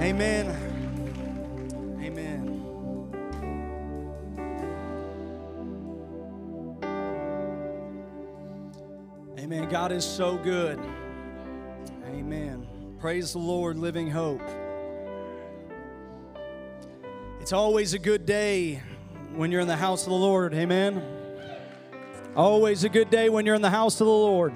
Amen. 0.00 0.46
Amen. 2.00 2.46
Amen. 9.38 9.68
God 9.68 9.92
is 9.92 10.02
so 10.06 10.38
good. 10.38 10.80
Amen. 12.06 12.66
Praise 12.98 13.34
the 13.34 13.38
Lord, 13.40 13.76
living 13.76 14.10
hope. 14.10 14.40
It's 17.42 17.52
always 17.52 17.92
a 17.92 17.98
good 17.98 18.24
day 18.24 18.82
when 19.34 19.52
you're 19.52 19.60
in 19.60 19.68
the 19.68 19.76
house 19.76 20.04
of 20.04 20.10
the 20.10 20.18
Lord. 20.18 20.54
Amen. 20.54 21.02
Always 22.34 22.84
a 22.84 22.88
good 22.88 23.10
day 23.10 23.28
when 23.28 23.44
you're 23.44 23.54
in 23.54 23.60
the 23.60 23.68
house 23.68 24.00
of 24.00 24.06
the 24.06 24.12
Lord. 24.12 24.54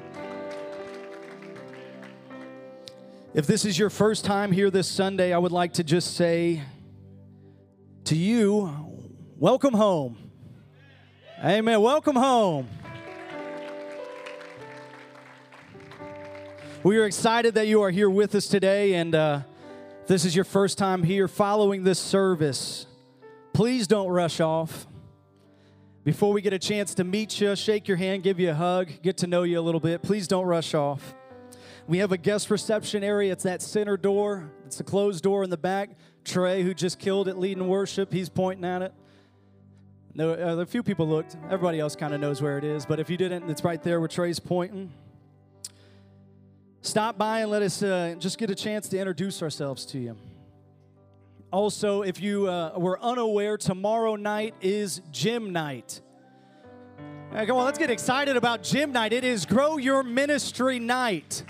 If 3.35 3.49
this 3.49 3.65
is 3.65 3.77
your 3.77 3.91
first 3.91 4.25
time 4.25 4.53
here 4.53 4.71
this 4.71 4.87
Sunday, 4.87 5.33
I 5.33 5.39
would 5.39 5.51
like 5.51 5.73
to 5.73 5.83
just 5.83 6.15
say 6.15 6.63
to 8.05 8.15
you, 8.15 8.73
welcome 9.37 9.75
home. 9.75 10.17
Amen. 11.45 11.81
Welcome 11.81 12.15
home. 12.15 12.69
We 16.85 16.97
are 16.97 17.07
excited 17.07 17.57
that 17.57 17.67
you 17.67 17.83
are 17.83 17.91
here 17.91 18.09
with 18.09 18.37
us 18.37 18.47
today, 18.47 18.95
and 18.95 19.17
uh, 19.17 19.41
this 20.07 20.25
is 20.25 20.37
your 20.37 20.45
first 20.45 20.79
time 20.79 21.03
here 21.03 21.27
following 21.27 21.83
this 21.83 21.99
service, 21.99 22.87
please 23.53 23.89
don't 23.89 24.11
rush 24.11 24.39
off. 24.39 24.87
Before 26.05 26.33
we 26.33 26.41
get 26.41 26.53
a 26.53 26.59
chance 26.61 26.95
to 26.95 27.03
meet 27.03 27.41
you, 27.41 27.57
shake 27.57 27.89
your 27.89 27.97
hand, 27.97 28.23
give 28.23 28.39
you 28.39 28.51
a 28.51 28.55
hug, 28.55 28.91
get 29.03 29.17
to 29.17 29.27
know 29.27 29.43
you 29.43 29.59
a 29.59 29.61
little 29.61 29.81
bit, 29.81 30.03
please 30.03 30.29
don't 30.29 30.47
rush 30.47 30.73
off. 30.73 31.17
We 31.87 31.99
have 31.99 32.13
a 32.13 32.17
guest 32.17 32.51
reception 32.51 33.05
area. 33.05 33.31
It's 33.33 33.43
that 33.43 33.61
center 33.61 33.99
door. 33.99 34.51
It's 34.65 34.79
the 34.79 34.85
closed 34.85 35.23
door 35.23 35.45
in 35.45 35.51
the 35.51 35.59
back. 35.59 35.91
Trey, 36.25 36.63
who 36.63 36.73
just 36.73 36.99
killed 36.99 37.29
it 37.29 37.37
leading 37.37 37.69
worship, 37.69 38.11
he's 38.11 38.31
pointing 38.31 38.65
at 38.65 38.81
it. 38.81 38.95
No, 40.15 40.33
uh, 40.33 40.63
a 40.63 40.67
few 40.67 40.83
people 40.83 41.07
looked. 41.07 41.37
Everybody 41.47 41.81
else 41.81 41.95
kind 41.95 42.15
of 42.15 42.21
knows 42.21 42.41
where 42.41 42.57
it 42.57 42.65
is. 42.65 42.87
But 42.87 43.01
if 43.01 43.11
you 43.11 43.19
didn't, 43.19 43.51
it's 43.51 43.65
right 43.65 43.83
there 43.83 44.01
where 44.01 44.09
Trey's 44.09 44.39
pointing. 44.41 44.93
Stop 46.81 47.19
by 47.19 47.41
and 47.41 47.51
let 47.51 47.63
us 47.63 47.83
uh, 47.83 48.15
just 48.19 48.39
get 48.39 48.49
a 48.49 48.55
chance 48.55 48.89
to 48.91 48.99
introduce 48.99 49.43
ourselves 49.43 49.85
to 49.87 49.99
you. 49.99 50.17
Also, 51.51 52.03
if 52.03 52.21
you 52.21 52.49
uh, 52.49 52.73
were 52.77 53.01
unaware, 53.03 53.59
tomorrow 53.59 54.17
night 54.17 54.55
is 54.61 55.03
gym 55.11 55.53
night. 55.53 56.01
Come 57.33 57.57
on, 57.57 57.65
let's 57.65 57.79
get 57.79 57.91
excited 57.91 58.37
about 58.37 58.63
gym 58.63 58.93
night. 58.93 59.13
It 59.13 59.25
is 59.25 59.45
Grow 59.45 59.77
Your 59.77 60.03
Ministry 60.03 60.79
night. 60.79 61.43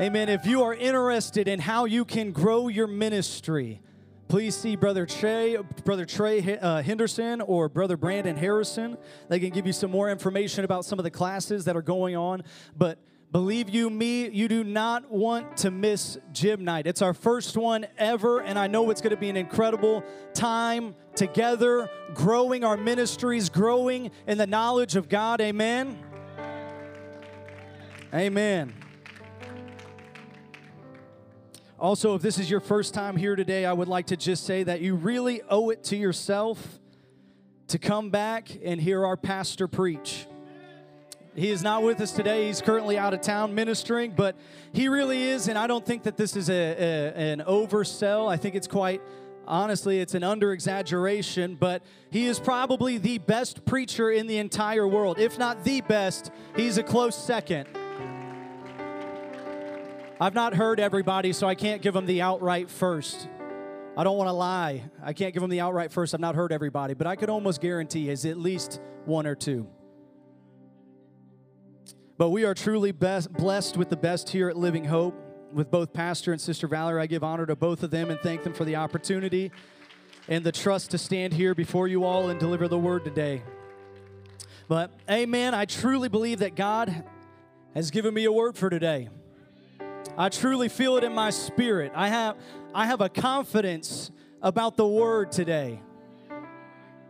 Amen. 0.00 0.30
If 0.30 0.46
you 0.46 0.62
are 0.62 0.72
interested 0.72 1.46
in 1.46 1.60
how 1.60 1.84
you 1.84 2.06
can 2.06 2.32
grow 2.32 2.68
your 2.68 2.86
ministry, 2.86 3.82
please 4.28 4.56
see 4.56 4.74
Brother 4.74 5.04
Trey, 5.04 5.58
Brother 5.84 6.06
Trey 6.06 6.56
uh, 6.56 6.80
Henderson, 6.80 7.42
or 7.42 7.68
Brother 7.68 7.98
Brandon 7.98 8.34
Harrison. 8.34 8.96
They 9.28 9.38
can 9.38 9.50
give 9.50 9.66
you 9.66 9.74
some 9.74 9.90
more 9.90 10.08
information 10.08 10.64
about 10.64 10.86
some 10.86 10.98
of 10.98 11.02
the 11.02 11.10
classes 11.10 11.66
that 11.66 11.76
are 11.76 11.82
going 11.82 12.16
on. 12.16 12.44
But 12.74 12.98
believe 13.30 13.68
you 13.68 13.90
me, 13.90 14.26
you 14.30 14.48
do 14.48 14.64
not 14.64 15.10
want 15.10 15.58
to 15.58 15.70
miss 15.70 16.16
gym 16.32 16.64
night. 16.64 16.86
It's 16.86 17.02
our 17.02 17.12
first 17.12 17.58
one 17.58 17.86
ever, 17.98 18.40
and 18.40 18.58
I 18.58 18.68
know 18.68 18.88
it's 18.88 19.02
going 19.02 19.14
to 19.14 19.20
be 19.20 19.28
an 19.28 19.36
incredible 19.36 20.02
time 20.32 20.94
together, 21.14 21.90
growing 22.14 22.64
our 22.64 22.78
ministries, 22.78 23.50
growing 23.50 24.12
in 24.26 24.38
the 24.38 24.46
knowledge 24.46 24.96
of 24.96 25.10
God. 25.10 25.42
Amen. 25.42 25.98
Amen. 28.14 28.72
Also, 31.80 32.14
if 32.14 32.20
this 32.20 32.38
is 32.38 32.50
your 32.50 32.60
first 32.60 32.92
time 32.92 33.16
here 33.16 33.34
today, 33.34 33.64
I 33.64 33.72
would 33.72 33.88
like 33.88 34.08
to 34.08 34.16
just 34.16 34.44
say 34.44 34.62
that 34.64 34.82
you 34.82 34.96
really 34.96 35.40
owe 35.48 35.70
it 35.70 35.82
to 35.84 35.96
yourself 35.96 36.78
to 37.68 37.78
come 37.78 38.10
back 38.10 38.50
and 38.62 38.78
hear 38.78 39.06
our 39.06 39.16
pastor 39.16 39.66
preach. 39.66 40.26
He 41.34 41.48
is 41.48 41.62
not 41.62 41.82
with 41.82 41.98
us 42.02 42.12
today. 42.12 42.48
He's 42.48 42.60
currently 42.60 42.98
out 42.98 43.14
of 43.14 43.22
town 43.22 43.54
ministering, 43.54 44.12
but 44.14 44.36
he 44.74 44.88
really 44.88 45.22
is, 45.22 45.48
and 45.48 45.56
I 45.58 45.66
don't 45.66 45.86
think 45.86 46.02
that 46.02 46.18
this 46.18 46.36
is 46.36 46.50
a, 46.50 46.52
a 46.52 47.32
an 47.32 47.40
oversell. 47.48 48.30
I 48.30 48.36
think 48.36 48.56
it's 48.56 48.68
quite 48.68 49.00
honestly, 49.46 50.00
it's 50.00 50.12
an 50.12 50.22
under 50.22 50.52
exaggeration, 50.52 51.54
but 51.54 51.82
he 52.10 52.26
is 52.26 52.38
probably 52.38 52.98
the 52.98 53.16
best 53.16 53.64
preacher 53.64 54.10
in 54.10 54.26
the 54.26 54.36
entire 54.36 54.86
world. 54.86 55.18
If 55.18 55.38
not 55.38 55.64
the 55.64 55.80
best, 55.80 56.30
he's 56.56 56.76
a 56.76 56.82
close 56.82 57.16
second. 57.16 57.68
I've 60.22 60.34
not 60.34 60.54
heard 60.54 60.80
everybody, 60.80 61.32
so 61.32 61.48
I 61.48 61.54
can't 61.54 61.80
give 61.80 61.94
them 61.94 62.04
the 62.04 62.20
outright 62.20 62.70
first. 62.70 63.26
I 63.96 64.04
don't 64.04 64.18
want 64.18 64.28
to 64.28 64.34
lie. 64.34 64.84
I 65.02 65.14
can't 65.14 65.32
give 65.32 65.40
them 65.40 65.48
the 65.48 65.60
outright 65.60 65.92
first. 65.92 66.12
I've 66.12 66.20
not 66.20 66.34
heard 66.34 66.52
everybody, 66.52 66.92
but 66.92 67.06
I 67.06 67.16
could 67.16 67.30
almost 67.30 67.62
guarantee 67.62 68.10
is 68.10 68.26
at 68.26 68.36
least 68.36 68.82
one 69.06 69.26
or 69.26 69.34
two. 69.34 69.66
But 72.18 72.30
we 72.30 72.44
are 72.44 72.52
truly 72.52 72.92
best, 72.92 73.32
blessed 73.32 73.78
with 73.78 73.88
the 73.88 73.96
best 73.96 74.28
here 74.28 74.50
at 74.50 74.58
Living 74.58 74.84
Hope. 74.84 75.14
With 75.54 75.70
both 75.70 75.92
Pastor 75.92 76.32
and 76.32 76.40
Sister 76.40 76.68
Valerie, 76.68 77.00
I 77.00 77.06
give 77.06 77.24
honor 77.24 77.46
to 77.46 77.56
both 77.56 77.82
of 77.82 77.90
them 77.90 78.10
and 78.10 78.20
thank 78.20 78.44
them 78.44 78.52
for 78.52 78.64
the 78.64 78.76
opportunity 78.76 79.50
and 80.28 80.44
the 80.44 80.52
trust 80.52 80.90
to 80.90 80.98
stand 80.98 81.32
here 81.32 81.54
before 81.54 81.88
you 81.88 82.04
all 82.04 82.28
and 82.28 82.38
deliver 82.38 82.68
the 82.68 82.78
word 82.78 83.04
today. 83.04 83.42
But, 84.68 84.92
amen, 85.10 85.54
I 85.54 85.64
truly 85.64 86.08
believe 86.08 86.40
that 86.40 86.54
God 86.54 87.04
has 87.74 87.90
given 87.90 88.14
me 88.14 88.26
a 88.26 88.32
word 88.32 88.56
for 88.56 88.70
today. 88.70 89.08
I 90.16 90.28
truly 90.28 90.68
feel 90.68 90.96
it 90.96 91.04
in 91.04 91.14
my 91.14 91.30
spirit. 91.30 91.92
I 91.94 92.08
have, 92.08 92.36
I 92.74 92.86
have 92.86 93.00
a 93.00 93.08
confidence 93.08 94.10
about 94.42 94.76
the 94.76 94.86
word 94.86 95.32
today. 95.32 95.80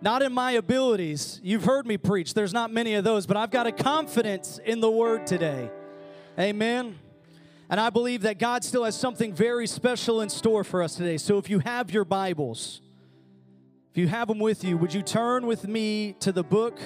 Not 0.02 0.22
in 0.22 0.32
my 0.32 0.52
abilities. 0.52 1.40
You've 1.42 1.64
heard 1.64 1.86
me 1.86 1.98
preach. 1.98 2.34
There's 2.34 2.52
not 2.52 2.72
many 2.72 2.94
of 2.94 3.04
those, 3.04 3.26
but 3.26 3.36
I've 3.36 3.50
got 3.50 3.66
a 3.66 3.72
confidence 3.72 4.58
in 4.64 4.80
the 4.80 4.90
word 4.90 5.26
today. 5.26 5.70
Amen. 6.38 6.98
And 7.68 7.78
I 7.78 7.90
believe 7.90 8.22
that 8.22 8.38
God 8.38 8.64
still 8.64 8.84
has 8.84 8.98
something 8.98 9.32
very 9.32 9.66
special 9.66 10.22
in 10.22 10.28
store 10.28 10.64
for 10.64 10.82
us 10.82 10.94
today. 10.94 11.18
So 11.18 11.38
if 11.38 11.50
you 11.50 11.60
have 11.60 11.90
your 11.92 12.04
Bibles, 12.04 12.80
if 13.90 13.98
you 13.98 14.08
have 14.08 14.28
them 14.28 14.38
with 14.38 14.64
you, 14.64 14.76
would 14.78 14.94
you 14.94 15.02
turn 15.02 15.46
with 15.46 15.68
me 15.68 16.14
to 16.20 16.32
the 16.32 16.42
book 16.42 16.80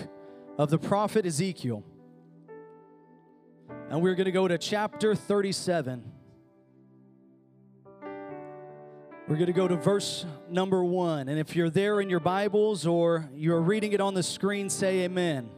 of 0.59 0.71
the 0.71 0.79
prophet 0.79 1.25
Ezekiel? 1.25 1.85
And 3.95 4.03
we're 4.03 4.17
going 4.17 4.25
to 4.25 4.33
go 4.33 4.49
to 4.49 4.59
chapter 4.59 5.15
37. 5.15 6.03
We're 9.29 9.37
going 9.37 9.47
to 9.47 9.53
go 9.53 9.69
to 9.69 9.77
verse 9.77 10.27
number 10.51 10.83
one. 10.83 11.29
And 11.29 11.39
if 11.39 11.55
you're 11.55 11.71
there 11.71 12.01
in 12.01 12.11
your 12.11 12.19
Bibles 12.19 12.89
or 12.89 13.31
you're 13.37 13.61
reading 13.61 13.93
it 13.93 14.01
on 14.01 14.15
the 14.15 14.25
screen, 14.25 14.69
say 14.69 15.03
amen. 15.03 15.49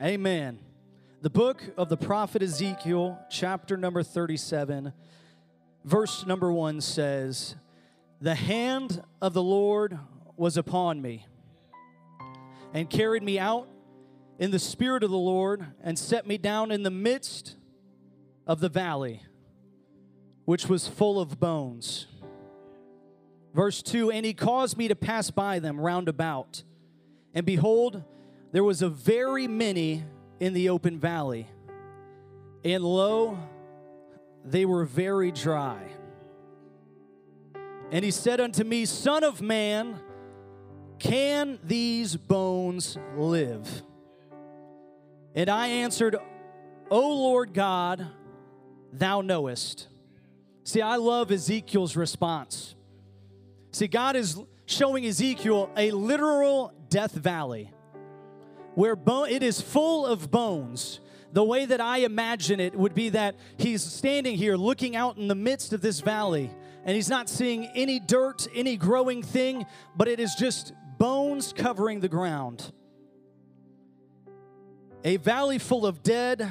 Amen. 0.00 0.60
The 1.22 1.28
book 1.28 1.60
of 1.76 1.88
the 1.88 1.96
prophet 1.96 2.40
Ezekiel, 2.40 3.18
chapter 3.28 3.76
number 3.76 4.04
37, 4.04 4.92
verse 5.84 6.24
number 6.26 6.52
one 6.52 6.80
says, 6.80 7.56
The 8.20 8.36
hand 8.36 9.02
of 9.20 9.34
the 9.34 9.42
Lord 9.42 9.98
was 10.36 10.56
upon 10.56 11.02
me 11.02 11.26
and 12.72 12.88
carried 12.88 13.24
me 13.24 13.40
out 13.40 13.66
in 14.38 14.50
the 14.50 14.58
spirit 14.58 15.02
of 15.02 15.10
the 15.10 15.16
Lord 15.16 15.64
and 15.82 15.98
set 15.98 16.26
me 16.26 16.38
down 16.38 16.70
in 16.70 16.82
the 16.82 16.90
midst 16.90 17.56
of 18.46 18.60
the 18.60 18.68
valley, 18.68 19.22
which 20.44 20.68
was 20.68 20.88
full 20.88 21.20
of 21.20 21.38
bones. 21.38 22.06
Verse 23.54 23.82
2 23.82 24.10
And 24.10 24.26
he 24.26 24.34
caused 24.34 24.76
me 24.76 24.88
to 24.88 24.96
pass 24.96 25.30
by 25.30 25.58
them 25.58 25.80
round 25.80 26.08
about. 26.08 26.62
And 27.34 27.46
behold, 27.46 28.02
there 28.52 28.64
was 28.64 28.82
a 28.82 28.88
very 28.88 29.48
many 29.48 30.04
in 30.40 30.52
the 30.52 30.68
open 30.68 30.98
valley. 30.98 31.48
And 32.64 32.84
lo, 32.84 33.38
they 34.44 34.64
were 34.64 34.84
very 34.84 35.30
dry. 35.30 35.82
And 37.90 38.04
he 38.04 38.10
said 38.10 38.40
unto 38.40 38.64
me, 38.64 38.84
Son 38.84 39.22
of 39.22 39.40
man, 39.40 40.00
can 40.98 41.58
these 41.62 42.16
bones 42.16 42.98
live? 43.16 43.82
And 45.34 45.50
I 45.50 45.68
answered, 45.68 46.16
O 46.90 47.00
Lord 47.00 47.54
God, 47.54 48.06
thou 48.92 49.20
knowest. 49.20 49.88
See, 50.62 50.80
I 50.80 50.96
love 50.96 51.32
Ezekiel's 51.32 51.96
response. 51.96 52.74
See, 53.72 53.88
God 53.88 54.16
is 54.16 54.40
showing 54.66 55.04
Ezekiel 55.04 55.70
a 55.76 55.90
literal 55.90 56.72
death 56.88 57.12
valley 57.12 57.72
where 58.74 58.96
bone, 58.96 59.28
it 59.28 59.42
is 59.42 59.60
full 59.60 60.06
of 60.06 60.30
bones. 60.30 61.00
The 61.32 61.42
way 61.42 61.66
that 61.66 61.80
I 61.80 61.98
imagine 61.98 62.60
it 62.60 62.74
would 62.76 62.94
be 62.94 63.08
that 63.10 63.34
he's 63.56 63.82
standing 63.82 64.36
here 64.36 64.56
looking 64.56 64.94
out 64.94 65.16
in 65.16 65.26
the 65.26 65.34
midst 65.34 65.72
of 65.72 65.80
this 65.80 66.00
valley 66.00 66.50
and 66.84 66.94
he's 66.94 67.08
not 67.08 67.28
seeing 67.28 67.66
any 67.74 67.98
dirt, 67.98 68.46
any 68.54 68.76
growing 68.76 69.22
thing, 69.22 69.66
but 69.96 70.06
it 70.06 70.20
is 70.20 70.34
just 70.36 70.72
bones 70.98 71.52
covering 71.52 72.00
the 72.00 72.08
ground. 72.08 72.72
A 75.06 75.18
valley 75.18 75.58
full 75.58 75.84
of 75.84 76.02
dead, 76.02 76.50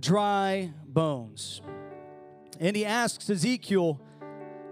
dry 0.00 0.72
bones. 0.88 1.62
And 2.58 2.74
he 2.74 2.84
asks 2.84 3.30
Ezekiel, 3.30 4.00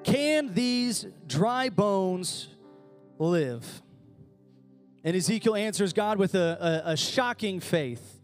Can 0.02 0.52
these 0.52 1.06
dry 1.26 1.68
bones 1.68 2.48
live? 3.18 3.82
And 5.04 5.14
Ezekiel 5.14 5.54
answers 5.54 5.92
God 5.92 6.18
with 6.18 6.34
a, 6.34 6.82
a, 6.86 6.92
a, 6.92 6.96
shocking 6.96 7.60
faith 7.60 8.20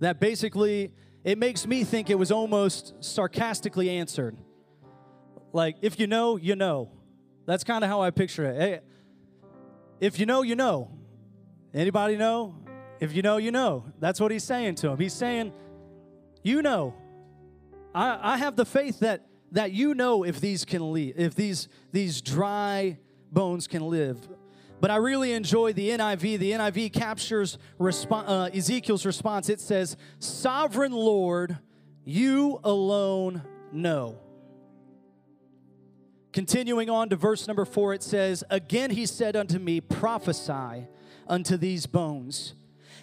that 0.00 0.18
basically 0.18 0.92
it 1.22 1.38
makes 1.38 1.66
me 1.66 1.84
think 1.84 2.10
it 2.10 2.18
was 2.18 2.32
almost 2.32 2.94
sarcastically 3.00 3.90
answered. 3.90 4.36
Like, 5.52 5.76
if 5.82 6.00
you 6.00 6.06
know, 6.06 6.36
you 6.36 6.56
know. 6.56 6.90
That's 7.46 7.62
kind 7.62 7.84
of 7.84 7.90
how 7.90 8.00
I 8.00 8.10
picture 8.10 8.44
it. 8.46 8.56
Hey, 8.56 8.80
if 10.00 10.18
you 10.18 10.26
know, 10.26 10.42
you 10.42 10.56
know. 10.56 10.90
Anybody 11.72 12.16
know? 12.16 12.65
If 13.00 13.14
you 13.14 13.22
know, 13.22 13.36
you 13.36 13.50
know. 13.50 13.84
That's 13.98 14.20
what 14.20 14.30
he's 14.30 14.44
saying 14.44 14.76
to 14.76 14.90
him. 14.90 14.98
He's 14.98 15.12
saying, 15.12 15.52
You 16.42 16.62
know. 16.62 16.94
I, 17.94 18.34
I 18.34 18.36
have 18.36 18.56
the 18.56 18.66
faith 18.66 19.00
that 19.00 19.26
that 19.52 19.72
you 19.72 19.94
know 19.94 20.22
if 20.24 20.40
these 20.40 20.64
can 20.64 20.92
live, 20.92 21.14
if 21.16 21.34
these 21.34 21.68
these 21.92 22.20
dry 22.20 22.98
bones 23.32 23.66
can 23.66 23.82
live. 23.88 24.28
But 24.80 24.90
I 24.90 24.96
really 24.96 25.32
enjoy 25.32 25.72
the 25.72 25.90
NIV. 25.90 26.38
The 26.38 26.52
NIV 26.52 26.92
captures 26.92 27.58
resp- 27.80 28.24
uh, 28.26 28.50
Ezekiel's 28.54 29.06
response. 29.06 29.48
It 29.48 29.60
says, 29.60 29.96
Sovereign 30.18 30.92
Lord, 30.92 31.58
you 32.04 32.60
alone 32.62 33.42
know. 33.72 34.18
Continuing 36.32 36.90
on 36.90 37.08
to 37.08 37.16
verse 37.16 37.46
number 37.46 37.64
four, 37.64 37.94
it 37.94 38.02
says, 38.02 38.44
Again 38.50 38.90
he 38.90 39.06
said 39.06 39.34
unto 39.36 39.58
me, 39.58 39.80
Prophesy 39.80 40.86
unto 41.26 41.56
these 41.56 41.86
bones, 41.86 42.54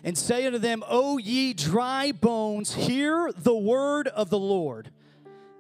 and 0.03 0.17
say 0.17 0.45
unto 0.45 0.59
them, 0.59 0.83
O 0.87 1.17
ye 1.17 1.53
dry 1.53 2.11
bones, 2.11 2.73
hear 2.73 3.31
the 3.35 3.55
word 3.55 4.07
of 4.07 4.29
the 4.29 4.39
Lord. 4.39 4.91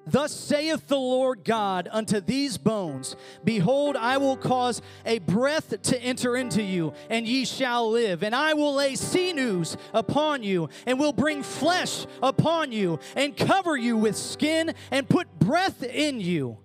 Thus 0.05 0.33
saith 0.33 0.87
the 0.87 0.99
Lord 0.99 1.45
God 1.45 1.87
unto 1.89 2.19
these 2.19 2.57
bones 2.57 3.15
Behold, 3.43 3.95
I 3.95 4.17
will 4.17 4.35
cause 4.35 4.81
a 5.05 5.19
breath 5.19 5.81
to 5.81 6.01
enter 6.01 6.35
into 6.35 6.61
you, 6.61 6.93
and 7.09 7.25
ye 7.25 7.45
shall 7.45 7.89
live. 7.89 8.21
And 8.21 8.35
I 8.35 8.53
will 8.53 8.75
lay 8.75 8.95
sinews 8.95 9.77
upon 9.93 10.43
you, 10.43 10.69
and 10.85 10.99
will 10.99 11.13
bring 11.13 11.41
flesh 11.41 12.05
upon 12.21 12.71
you, 12.71 12.99
and 13.15 13.35
cover 13.35 13.77
you 13.77 13.95
with 13.95 14.17
skin, 14.17 14.73
and 14.91 15.07
put 15.07 15.39
breath 15.39 15.83
in 15.83 16.19
you, 16.19 16.57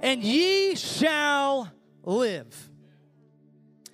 and 0.00 0.22
ye 0.22 0.74
shall 0.74 1.70
live. 2.04 2.70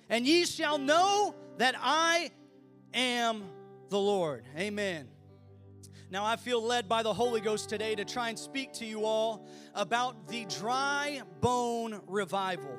And 0.09 0.25
ye 0.25 0.45
shall 0.45 0.77
know 0.77 1.35
that 1.57 1.75
I 1.77 2.31
am 2.95 3.43
the 3.89 3.99
Lord. 3.99 4.45
Amen. 4.57 5.07
Now, 6.09 6.25
I 6.25 6.35
feel 6.37 6.61
led 6.61 6.87
by 6.87 7.03
the 7.03 7.13
Holy 7.13 7.41
Ghost 7.41 7.67
today 7.67 7.95
to 7.95 8.05
try 8.05 8.29
and 8.29 8.39
speak 8.39 8.73
to 8.73 8.85
you 8.85 9.05
all 9.05 9.47
about 9.73 10.27
the 10.27 10.45
dry 10.45 11.21
bone 11.41 11.99
revival. 12.07 12.77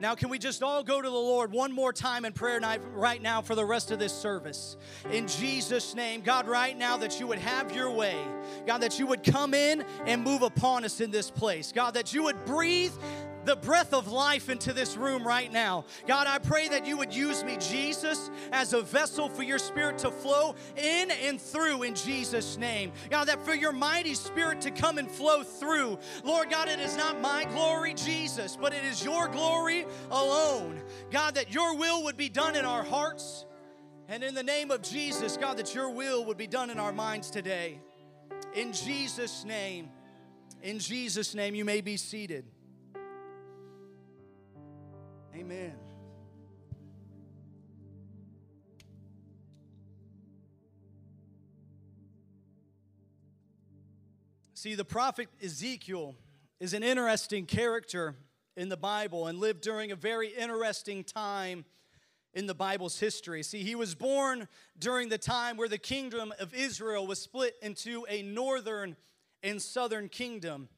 Now, 0.00 0.14
can 0.14 0.28
we 0.28 0.38
just 0.38 0.62
all 0.62 0.84
go 0.84 1.02
to 1.02 1.08
the 1.08 1.14
Lord 1.14 1.50
one 1.50 1.72
more 1.72 1.92
time 1.92 2.24
in 2.24 2.32
prayer 2.32 2.60
night 2.60 2.80
right 2.92 3.20
now 3.20 3.42
for 3.42 3.56
the 3.56 3.64
rest 3.64 3.90
of 3.90 3.98
this 3.98 4.12
service? 4.12 4.76
In 5.10 5.26
Jesus' 5.26 5.94
name, 5.96 6.20
God, 6.20 6.46
right 6.46 6.76
now 6.78 6.96
that 6.98 7.18
you 7.18 7.26
would 7.26 7.40
have 7.40 7.74
your 7.74 7.90
way. 7.90 8.16
God, 8.64 8.78
that 8.78 9.00
you 9.00 9.08
would 9.08 9.24
come 9.24 9.54
in 9.54 9.84
and 10.06 10.22
move 10.22 10.42
upon 10.42 10.84
us 10.84 11.00
in 11.00 11.10
this 11.10 11.32
place. 11.32 11.72
God, 11.72 11.94
that 11.94 12.14
you 12.14 12.22
would 12.24 12.44
breathe 12.44 12.92
the 13.48 13.56
breath 13.56 13.94
of 13.94 14.08
life 14.08 14.50
into 14.50 14.74
this 14.74 14.94
room 14.94 15.26
right 15.26 15.50
now. 15.50 15.86
God, 16.06 16.26
I 16.26 16.36
pray 16.36 16.68
that 16.68 16.84
you 16.84 16.98
would 16.98 17.14
use 17.14 17.42
me, 17.42 17.56
Jesus, 17.58 18.30
as 18.52 18.74
a 18.74 18.82
vessel 18.82 19.30
for 19.30 19.42
your 19.42 19.58
spirit 19.58 19.96
to 19.98 20.10
flow 20.10 20.54
in 20.76 21.10
and 21.10 21.40
through 21.40 21.82
in 21.84 21.94
Jesus' 21.94 22.58
name. 22.58 22.92
God, 23.08 23.28
that 23.28 23.42
for 23.46 23.54
your 23.54 23.72
mighty 23.72 24.12
spirit 24.12 24.60
to 24.60 24.70
come 24.70 24.98
and 24.98 25.10
flow 25.10 25.42
through. 25.42 25.98
Lord 26.24 26.50
God, 26.50 26.68
it 26.68 26.78
is 26.78 26.94
not 26.98 27.22
my 27.22 27.44
glory, 27.46 27.94
Jesus, 27.94 28.54
but 28.54 28.74
it 28.74 28.84
is 28.84 29.02
your 29.02 29.28
glory 29.28 29.86
alone. 30.10 30.82
God, 31.10 31.36
that 31.36 31.50
your 31.50 31.74
will 31.74 32.04
would 32.04 32.18
be 32.18 32.28
done 32.28 32.54
in 32.54 32.66
our 32.66 32.82
hearts. 32.82 33.46
And 34.08 34.22
in 34.22 34.34
the 34.34 34.42
name 34.42 34.70
of 34.70 34.82
Jesus, 34.82 35.38
God, 35.38 35.56
that 35.56 35.74
your 35.74 35.88
will 35.88 36.26
would 36.26 36.36
be 36.36 36.46
done 36.46 36.68
in 36.68 36.78
our 36.78 36.92
minds 36.92 37.30
today. 37.30 37.80
In 38.54 38.74
Jesus' 38.74 39.42
name, 39.46 39.88
in 40.62 40.78
Jesus' 40.78 41.34
name, 41.34 41.54
you 41.54 41.64
may 41.64 41.80
be 41.80 41.96
seated. 41.96 42.44
Amen. 45.50 45.72
See, 54.52 54.74
the 54.74 54.84
prophet 54.84 55.28
Ezekiel 55.42 56.16
is 56.60 56.74
an 56.74 56.82
interesting 56.82 57.46
character 57.46 58.14
in 58.58 58.68
the 58.68 58.76
Bible 58.76 59.26
and 59.26 59.38
lived 59.38 59.62
during 59.62 59.90
a 59.90 59.96
very 59.96 60.28
interesting 60.28 61.02
time 61.02 61.64
in 62.34 62.44
the 62.44 62.54
Bible's 62.54 63.00
history. 63.00 63.42
See, 63.42 63.62
he 63.62 63.74
was 63.74 63.94
born 63.94 64.48
during 64.78 65.08
the 65.08 65.16
time 65.16 65.56
where 65.56 65.68
the 65.68 65.78
kingdom 65.78 66.34
of 66.38 66.52
Israel 66.52 67.06
was 67.06 67.22
split 67.22 67.56
into 67.62 68.04
a 68.10 68.20
northern 68.20 68.96
and 69.42 69.62
southern 69.62 70.10
kingdom. 70.10 70.68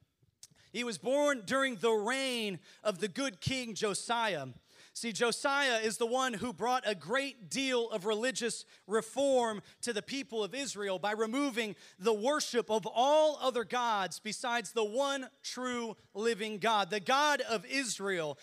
He 0.72 0.84
was 0.84 0.99
born 0.99 1.43
during 1.44 1.76
the 1.76 1.93
reign 1.93 2.58
of 2.84 2.99
the 2.99 3.08
good 3.08 3.40
king 3.40 3.75
Josiah. 3.75 4.46
See, 4.93 5.12
Josiah 5.12 5.78
is 5.78 5.99
the 5.99 6.06
one 6.06 6.34
who 6.34 6.52
brought 6.52 6.82
a 6.87 6.94
great 6.94 7.49
deal 7.49 7.88
of 7.90 8.06
religious 8.06 8.64
reform 8.87 9.62
to 9.82 9.93
the 9.93 10.02
people 10.02 10.43
of 10.43 10.55
Israel 10.55 10.99
by 10.99 11.12
removing 11.12 11.76
the 11.99 12.12
worship 12.12 12.70
of 12.70 12.87
all 12.87 13.38
other 13.40 13.64
gods 13.64 14.18
besides 14.18 14.73
the 14.73 14.85
one 14.85 15.28
true 15.42 15.97
living 16.12 16.59
God, 16.59 16.90
the 16.90 17.00
God 17.00 17.40
of 17.42 17.64
Israel, 17.66 18.37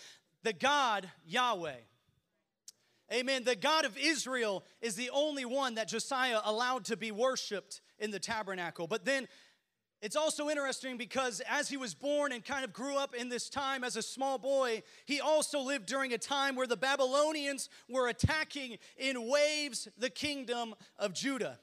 the 0.43 0.53
God 0.53 1.09
Yahweh. 1.25 1.75
Amen. 3.13 3.43
The 3.43 3.55
God 3.55 3.85
of 3.85 3.97
Israel 3.97 4.63
is 4.81 4.95
the 4.95 5.09
only 5.11 5.45
one 5.45 5.75
that 5.75 5.87
Josiah 5.87 6.39
allowed 6.43 6.85
to 6.85 6.97
be 6.97 7.11
worshiped 7.11 7.81
in 7.99 8.11
the 8.11 8.19
tabernacle. 8.19 8.85
But 8.85 9.05
then 9.05 9.27
it's 10.01 10.15
also 10.15 10.49
interesting 10.49 10.97
because 10.97 11.41
as 11.49 11.69
he 11.69 11.77
was 11.77 11.95
born 11.95 12.31
and 12.31 12.45
kind 12.45 12.63
of 12.63 12.71
grew 12.71 12.97
up 12.97 13.15
in 13.15 13.29
this 13.29 13.49
time 13.49 13.83
as 13.83 13.95
a 13.95 14.01
small 14.01 14.37
boy, 14.37 14.83
he 15.05 15.19
also 15.19 15.59
lived 15.59 15.87
during 15.87 16.13
a 16.13 16.17
time 16.17 16.55
where 16.55 16.67
the 16.67 16.77
Babylonians 16.77 17.69
were 17.89 18.07
attacking 18.07 18.77
in 18.97 19.27
waves 19.27 19.87
the 19.97 20.09
kingdom 20.09 20.75
of 20.99 21.13
Judah. 21.13 21.57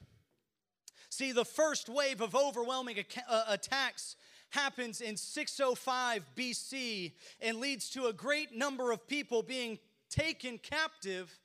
See, 1.09 1.31
the 1.31 1.45
first 1.45 1.87
wave 1.87 2.19
of 2.19 2.35
overwhelming 2.35 2.97
uh, 3.29 3.43
attacks 3.47 4.17
happens 4.49 4.99
in 4.99 5.15
605 5.15 6.29
BC 6.35 7.13
and 7.39 7.57
leads 7.59 7.89
to 7.91 8.07
a 8.07 8.13
great 8.13 8.53
number 8.53 8.91
of 8.91 9.07
people 9.07 9.43
being 9.43 9.79
taken 10.09 10.57
captive 10.57 11.39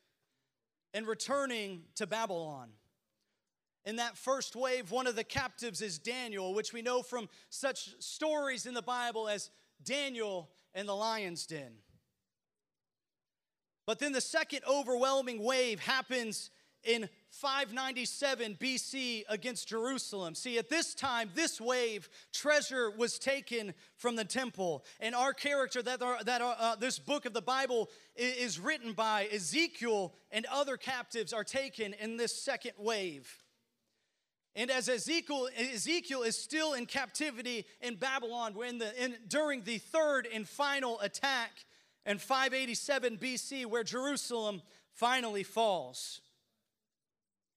and 0.93 1.07
returning 1.07 1.83
to 1.95 2.07
Babylon. 2.07 2.71
In 3.85 3.97
that 3.97 4.17
first 4.17 4.55
wave, 4.55 4.91
one 4.91 5.07
of 5.07 5.17
the 5.17 5.25
captives 5.25 5.81
is 5.81 5.99
Daniel, 5.99 6.55
which 6.55 6.73
we 6.73 6.83
know 6.83 7.03
from 7.03 7.29
such 7.49 7.95
stories 7.99 8.67
in 8.67 8.75
the 8.75 8.83
Bible 8.83 9.29
as 9.29 9.51
Daniel 9.83 10.51
and 10.75 10.89
the 10.89 10.95
lion's 10.95 11.47
den. 11.47 11.73
But 13.87 13.99
then 13.99 14.13
the 14.13 14.21
second 14.21 14.61
overwhelming 14.69 15.43
wave 15.43 15.81
happens 15.81 16.51
in 16.85 17.09
597 17.31 18.57
BC 18.61 19.25
against 19.29 19.69
Jerusalem. 19.69 20.35
See, 20.35 20.59
at 20.59 20.69
this 20.69 20.95
time, 20.95 21.31
this 21.35 21.61
wave, 21.61 22.09
treasure 22.33 22.91
was 22.91 23.19
taken 23.19 23.75
from 23.97 24.17
the 24.17 24.25
temple. 24.25 24.85
And 24.99 25.15
our 25.15 25.33
character, 25.33 25.83
that, 25.83 26.01
that 26.01 26.41
uh, 26.41 26.77
this 26.77 26.99
book 26.99 27.27
of 27.27 27.33
the 27.33 27.43
Bible 27.43 27.91
is 28.17 28.59
written 28.59 28.93
by, 28.93 29.29
Ezekiel 29.33 30.15
and 30.31 30.47
other 30.51 30.77
captives 30.77 31.33
are 31.33 31.45
taken 31.45 31.95
in 31.95 32.17
this 32.17 32.35
second 32.35 32.73
wave. 32.79 33.40
And 34.57 34.71
as 34.71 34.89
Ezekiel, 34.89 35.49
Ezekiel 35.57 36.23
is 36.23 36.37
still 36.37 36.75
in 36.75 36.87
captivity 36.87 37.67
in 37.81 37.95
Babylon 37.95 38.55
the, 38.79 39.05
in, 39.05 39.17
during 39.29 39.63
the 39.63 39.79
third 39.79 40.27
and 40.33 40.49
final 40.49 40.99
attack 41.01 41.65
in 42.05 42.19
587 42.19 43.19
BC, 43.19 43.67
where 43.67 43.85
Jerusalem 43.85 44.63
finally 44.93 45.45
falls. 45.45 46.21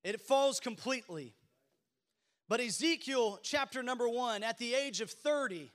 It 0.04 0.22
falls 0.22 0.60
completely. 0.60 1.34
But 2.48 2.60
Ezekiel, 2.60 3.40
chapter 3.42 3.82
number 3.82 4.08
one, 4.08 4.44
at 4.44 4.58
the 4.58 4.76
age 4.76 5.02
of 5.02 5.10
30, 5.10 5.72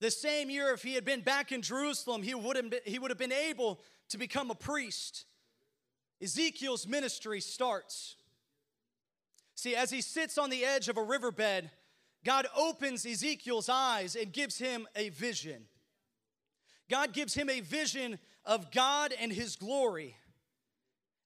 The 0.00 0.10
same 0.10 0.48
year, 0.48 0.72
if 0.72 0.82
he 0.82 0.94
had 0.94 1.04
been 1.04 1.20
back 1.20 1.52
in 1.52 1.60
Jerusalem, 1.60 2.22
he 2.22 2.34
would 2.34 2.56
have 2.56 2.70
been, 2.70 2.80
he 2.86 2.98
would 2.98 3.10
have 3.10 3.18
been 3.18 3.32
able 3.32 3.80
to 4.08 4.16
become 4.16 4.50
a 4.50 4.54
priest. 4.54 5.26
Ezekiel's 6.22 6.86
ministry 6.86 7.40
starts. 7.40 8.16
See, 9.60 9.76
as 9.76 9.90
he 9.90 10.00
sits 10.00 10.38
on 10.38 10.48
the 10.48 10.64
edge 10.64 10.88
of 10.88 10.96
a 10.96 11.02
riverbed, 11.02 11.68
God 12.24 12.46
opens 12.56 13.04
Ezekiel's 13.04 13.68
eyes 13.68 14.16
and 14.16 14.32
gives 14.32 14.56
him 14.56 14.88
a 14.96 15.10
vision. 15.10 15.66
God 16.88 17.12
gives 17.12 17.34
him 17.34 17.50
a 17.50 17.60
vision 17.60 18.18
of 18.46 18.70
God 18.70 19.12
and 19.20 19.30
his 19.30 19.56
glory. 19.56 20.16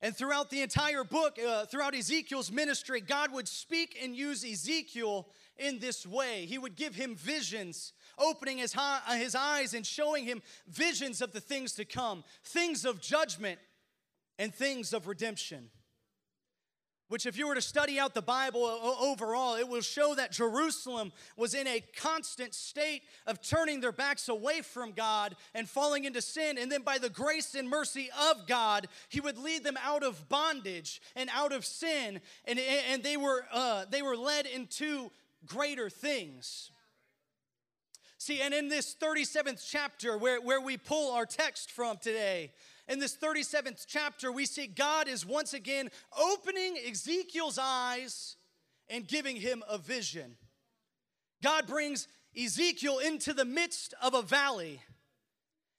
And 0.03 0.17
throughout 0.17 0.50
the 0.50 0.62
entire 0.62 1.05
book, 1.05 1.38
uh, 1.38 1.67
throughout 1.67 1.95
Ezekiel's 1.95 2.50
ministry, 2.50 3.00
God 3.00 3.31
would 3.33 3.47
speak 3.47 3.97
and 4.03 4.17
use 4.17 4.45
Ezekiel 4.45 5.29
in 5.57 5.79
this 5.79 6.05
way. 6.05 6.45
He 6.45 6.59
would 6.59 6.75
give 6.75 6.97
him 6.97 7.14
visions, 7.14 7.93
opening 8.19 8.59
his, 8.59 8.73
high, 8.73 8.99
uh, 9.07 9.14
his 9.14 9.37
eyes 9.37 9.75
and 9.75 9.87
showing 9.87 10.25
him 10.25 10.43
visions 10.67 11.23
of 11.23 11.31
the 11.31 11.41
things 11.41 11.75
to 11.75 11.85
come, 11.85 12.25
things 12.43 12.85
of 12.85 13.00
judgment 13.00 13.61
and 14.41 14.53
things 14.53 14.93
of 14.93 15.07
redemption 15.07 15.71
which, 17.08 17.26
if 17.26 17.37
you 17.37 17.46
were 17.46 17.54
to 17.54 17.61
study 17.61 17.99
out 17.99 18.14
the 18.14 18.23
Bible 18.23 18.64
overall, 19.00 19.56
it 19.56 19.68
will 19.68 19.82
show 19.82 20.14
that 20.14 20.32
Jerusalem 20.32 21.12
was 21.37 21.54
in 21.54 21.66
a 21.66 21.82
constant 21.96 22.54
state 22.54 23.02
of 23.26 23.42
turning 23.42 23.80
their 23.80 23.92
backs 23.92 24.28
away 24.28 24.62
from 24.62 24.92
God 24.92 25.37
and 25.54 25.68
falling 25.68 26.04
into 26.04 26.23
sin. 26.23 26.56
And 26.58 26.73
then, 26.73 26.82
by 26.82 26.99
the 26.99 27.11
grace 27.11 27.54
and 27.54 27.68
mercy 27.68 28.11
of 28.30 28.46
God, 28.46 28.88
He 29.08 29.20
would 29.20 29.38
lead 29.38 29.64
them 29.64 29.76
out 29.84 30.02
of 30.02 30.28
bondage 30.28 31.02
and 31.14 31.28
out 31.34 31.52
of 31.52 31.64
sin, 31.64 32.20
and, 32.46 32.58
and 32.58 33.02
they, 33.02 33.16
were, 33.16 33.44
uh, 33.52 33.84
they 33.90 34.02
were 34.02 34.16
led 34.16 34.46
into 34.46 35.11
greater 35.46 35.90
things. 35.90 36.70
See, 38.18 38.40
and 38.40 38.54
in 38.54 38.68
this 38.68 38.96
37th 38.99 39.62
chapter, 39.70 40.16
where, 40.16 40.40
where 40.40 40.61
we 40.61 40.78
pull 40.78 41.12
our 41.12 41.26
text 41.26 41.70
from 41.70 41.99
today, 41.99 42.52
in 42.88 42.99
this 42.99 43.17
37th 43.17 43.87
chapter, 43.87 44.31
we 44.31 44.47
see 44.47 44.67
God 44.67 45.09
is 45.09 45.25
once 45.25 45.55
again 45.55 45.91
opening 46.19 46.76
Ezekiel's 46.88 47.59
eyes 47.61 48.37
and 48.88 49.07
giving 49.07 49.37
him 49.37 49.62
a 49.69 49.79
vision. 49.79 50.37
God 51.43 51.67
brings 51.67 52.09
Ezekiel 52.37 52.99
into 52.99 53.33
the 53.33 53.45
midst 53.45 53.95
of 54.03 54.14
a 54.14 54.23
valley, 54.23 54.81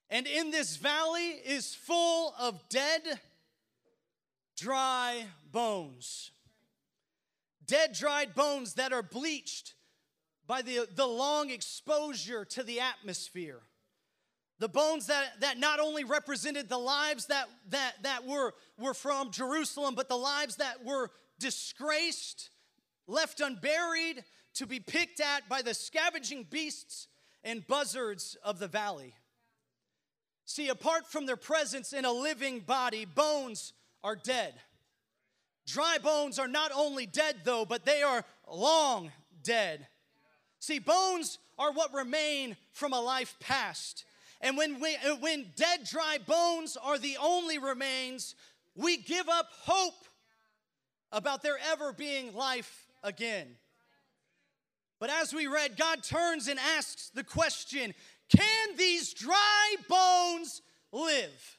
and 0.09 0.27
in 0.27 0.51
this 0.51 0.77
valley 0.77 1.29
is 1.45 1.75
full 1.75 2.33
of 2.39 2.61
dead, 2.69 3.01
dry 4.57 5.25
bones. 5.51 6.31
Dead, 7.65 7.93
dried 7.93 8.35
bones 8.35 8.75
that 8.75 8.93
are 8.93 9.01
bleached 9.01 9.73
by 10.45 10.61
the, 10.61 10.87
the 10.93 11.07
long 11.07 11.49
exposure 11.49 12.45
to 12.45 12.61
the 12.61 12.79
atmosphere. 12.79 13.61
The 14.59 14.69
bones 14.69 15.07
that, 15.07 15.41
that 15.41 15.57
not 15.57 15.79
only 15.79 16.03
represented 16.03 16.69
the 16.69 16.77
lives 16.77 17.25
that, 17.27 17.49
that, 17.69 17.95
that 18.03 18.25
were, 18.25 18.53
were 18.79 18.93
from 18.93 19.31
Jerusalem, 19.31 19.95
but 19.95 20.07
the 20.07 20.17
lives 20.17 20.57
that 20.57 20.85
were 20.85 21.11
disgraced, 21.39 22.49
left 23.07 23.41
unburied, 23.41 24.23
to 24.55 24.65
be 24.65 24.79
picked 24.79 25.19
at 25.19 25.49
by 25.49 25.61
the 25.61 25.73
scavenging 25.73 26.47
beasts 26.49 27.07
and 27.43 27.67
buzzards 27.67 28.37
of 28.43 28.59
the 28.59 28.67
valley. 28.67 29.13
See, 30.45 30.69
apart 30.69 31.07
from 31.07 31.25
their 31.25 31.35
presence 31.35 31.91
in 31.91 32.05
a 32.05 32.11
living 32.11 32.59
body, 32.59 33.05
bones 33.05 33.73
are 34.03 34.15
dead. 34.15 34.53
Dry 35.67 35.97
bones 36.01 36.37
are 36.37 36.47
not 36.47 36.71
only 36.73 37.05
dead, 37.05 37.37
though, 37.43 37.65
but 37.65 37.85
they 37.85 38.03
are 38.03 38.23
long 38.49 39.11
dead. 39.43 39.87
See, 40.59 40.79
bones 40.79 41.39
are 41.57 41.71
what 41.71 41.93
remain 41.93 42.55
from 42.71 42.93
a 42.93 43.01
life 43.01 43.35
past. 43.39 44.05
And 44.41 44.57
when, 44.57 44.79
we, 44.79 44.97
when 45.19 45.47
dead, 45.55 45.85
dry 45.89 46.17
bones 46.25 46.77
are 46.81 46.97
the 46.97 47.17
only 47.21 47.57
remains, 47.57 48.35
we 48.75 48.97
give 48.97 49.29
up 49.29 49.47
hope 49.61 50.05
about 51.11 51.41
there 51.41 51.57
ever 51.71 51.93
being 51.93 52.35
life 52.35 52.87
again. 53.03 53.47
But 54.99 55.09
as 55.09 55.33
we 55.33 55.47
read, 55.47 55.77
God 55.77 56.03
turns 56.03 56.47
and 56.47 56.59
asks 56.77 57.09
the 57.09 57.23
question 57.23 57.93
Can 58.29 58.75
these 58.77 59.13
dry 59.13 59.75
bones 59.87 60.61
live? 60.91 61.57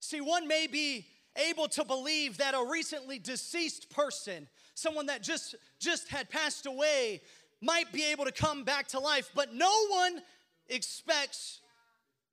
See, 0.00 0.20
one 0.20 0.46
may 0.46 0.66
be 0.66 1.06
able 1.36 1.68
to 1.68 1.84
believe 1.84 2.38
that 2.38 2.54
a 2.54 2.64
recently 2.70 3.18
deceased 3.18 3.90
person, 3.90 4.46
someone 4.74 5.06
that 5.06 5.22
just, 5.22 5.54
just 5.80 6.08
had 6.08 6.30
passed 6.30 6.66
away, 6.66 7.22
might 7.60 7.90
be 7.92 8.04
able 8.04 8.26
to 8.26 8.32
come 8.32 8.64
back 8.64 8.88
to 8.88 9.00
life, 9.00 9.30
but 9.34 9.54
no 9.54 9.72
one 9.88 10.20
expects 10.68 11.60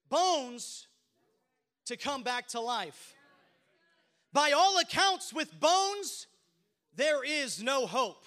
bones 0.10 0.88
to 1.86 1.98
come 1.98 2.24
back 2.24 2.48
to 2.50 2.60
life. 2.60 3.16
By 4.34 4.52
all 4.52 4.80
accounts, 4.80 5.34
with 5.34 5.60
bones, 5.60 6.28
there 6.96 7.24
is 7.24 7.62
no 7.62 7.86
hope. 7.86 8.24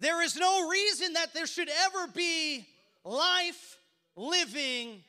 There 0.00 0.22
is 0.22 0.36
no 0.36 0.68
reason 0.68 1.14
that 1.14 1.34
there 1.34 1.46
should 1.46 1.70
ever 1.86 2.06
be 2.06 2.66
life 3.04 3.78
living 4.16 5.02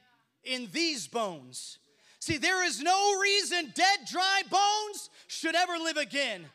in 0.44 0.70
these 0.72 1.08
bones. 1.08 1.79
See, 2.20 2.38
there 2.38 2.65
is 2.65 2.82
no 2.82 3.20
reason 3.20 3.72
dead, 3.75 4.00
dry 4.10 4.41
bones 4.50 5.10
should 5.27 5.55
ever 5.55 5.74
live 5.74 5.98
again 5.98 6.46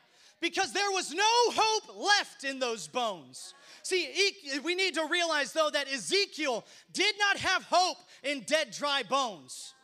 because 0.41 0.73
there 0.73 0.91
was 0.91 1.13
no 1.13 1.23
hope 1.23 1.97
left 1.97 2.45
in 2.45 2.59
those 2.59 2.89
bones. 2.89 3.55
See, 3.83 4.33
we 4.63 4.75
need 4.75 4.95
to 4.95 5.07
realize 5.11 5.53
though 5.53 5.71
that 5.71 5.93
Ezekiel 5.93 6.65
did 6.93 7.15
not 7.19 7.39
have 7.39 7.65
hope 7.65 7.99
in 8.23 8.41
dead, 8.41 8.71
dry 8.71 9.03
bones, 9.03 9.75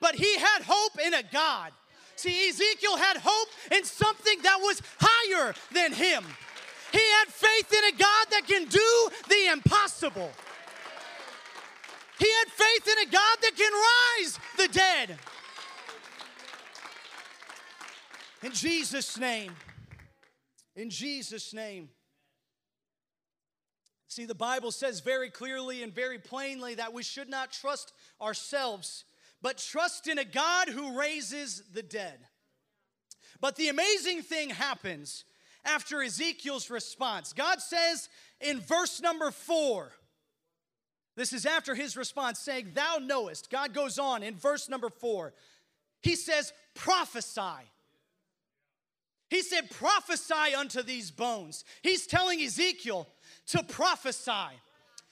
but 0.00 0.14
he 0.14 0.36
had 0.38 0.62
hope 0.62 0.98
in 1.04 1.14
a 1.14 1.22
God. 1.22 1.72
See, 2.16 2.48
Ezekiel 2.48 2.96
had 2.96 3.16
hope 3.18 3.48
in 3.72 3.84
something 3.84 4.38
that 4.42 4.58
was 4.60 4.80
higher 4.98 5.54
than 5.72 5.92
him. 5.92 6.24
He 6.92 6.98
had 6.98 7.28
faith 7.28 7.72
in 7.72 7.94
a 7.94 7.98
God 7.98 8.26
that 8.30 8.42
can 8.46 8.66
do 8.66 9.08
the 9.28 9.52
impossible. 9.52 10.30
He 12.18 12.30
had 12.30 12.48
faith 12.48 12.96
in 12.96 13.08
a 13.08 13.10
God 13.10 13.36
that 13.40 13.52
can 13.56 13.72
rise 13.72 14.38
the 14.56 14.68
dead. 14.72 15.18
In 18.42 18.52
Jesus' 18.52 19.18
name. 19.18 19.52
In 20.76 20.90
Jesus' 20.90 21.54
name. 21.54 21.88
See, 24.12 24.26
the 24.26 24.34
Bible 24.34 24.72
says 24.72 25.00
very 25.00 25.30
clearly 25.30 25.82
and 25.82 25.90
very 25.90 26.18
plainly 26.18 26.74
that 26.74 26.92
we 26.92 27.02
should 27.02 27.30
not 27.30 27.50
trust 27.50 27.94
ourselves, 28.20 29.04
but 29.40 29.56
trust 29.56 30.06
in 30.06 30.18
a 30.18 30.24
God 30.24 30.68
who 30.68 30.98
raises 30.98 31.62
the 31.72 31.82
dead. 31.82 32.18
But 33.40 33.56
the 33.56 33.68
amazing 33.68 34.20
thing 34.20 34.50
happens 34.50 35.24
after 35.64 36.02
Ezekiel's 36.02 36.68
response. 36.68 37.32
God 37.32 37.62
says 37.62 38.10
in 38.38 38.60
verse 38.60 39.00
number 39.00 39.30
four, 39.30 39.92
this 41.16 41.32
is 41.32 41.46
after 41.46 41.74
his 41.74 41.96
response 41.96 42.38
saying, 42.38 42.72
Thou 42.74 42.98
knowest. 43.00 43.48
God 43.48 43.72
goes 43.72 43.98
on 43.98 44.22
in 44.22 44.36
verse 44.36 44.68
number 44.68 44.90
four. 44.90 45.32
He 46.02 46.16
says, 46.16 46.52
Prophesy. 46.74 47.64
He 49.32 49.40
said, 49.40 49.70
Prophesy 49.70 50.54
unto 50.54 50.82
these 50.82 51.10
bones. 51.10 51.64
He's 51.82 52.06
telling 52.06 52.42
Ezekiel, 52.42 53.08
to 53.48 53.62
prophesy. 53.62 54.58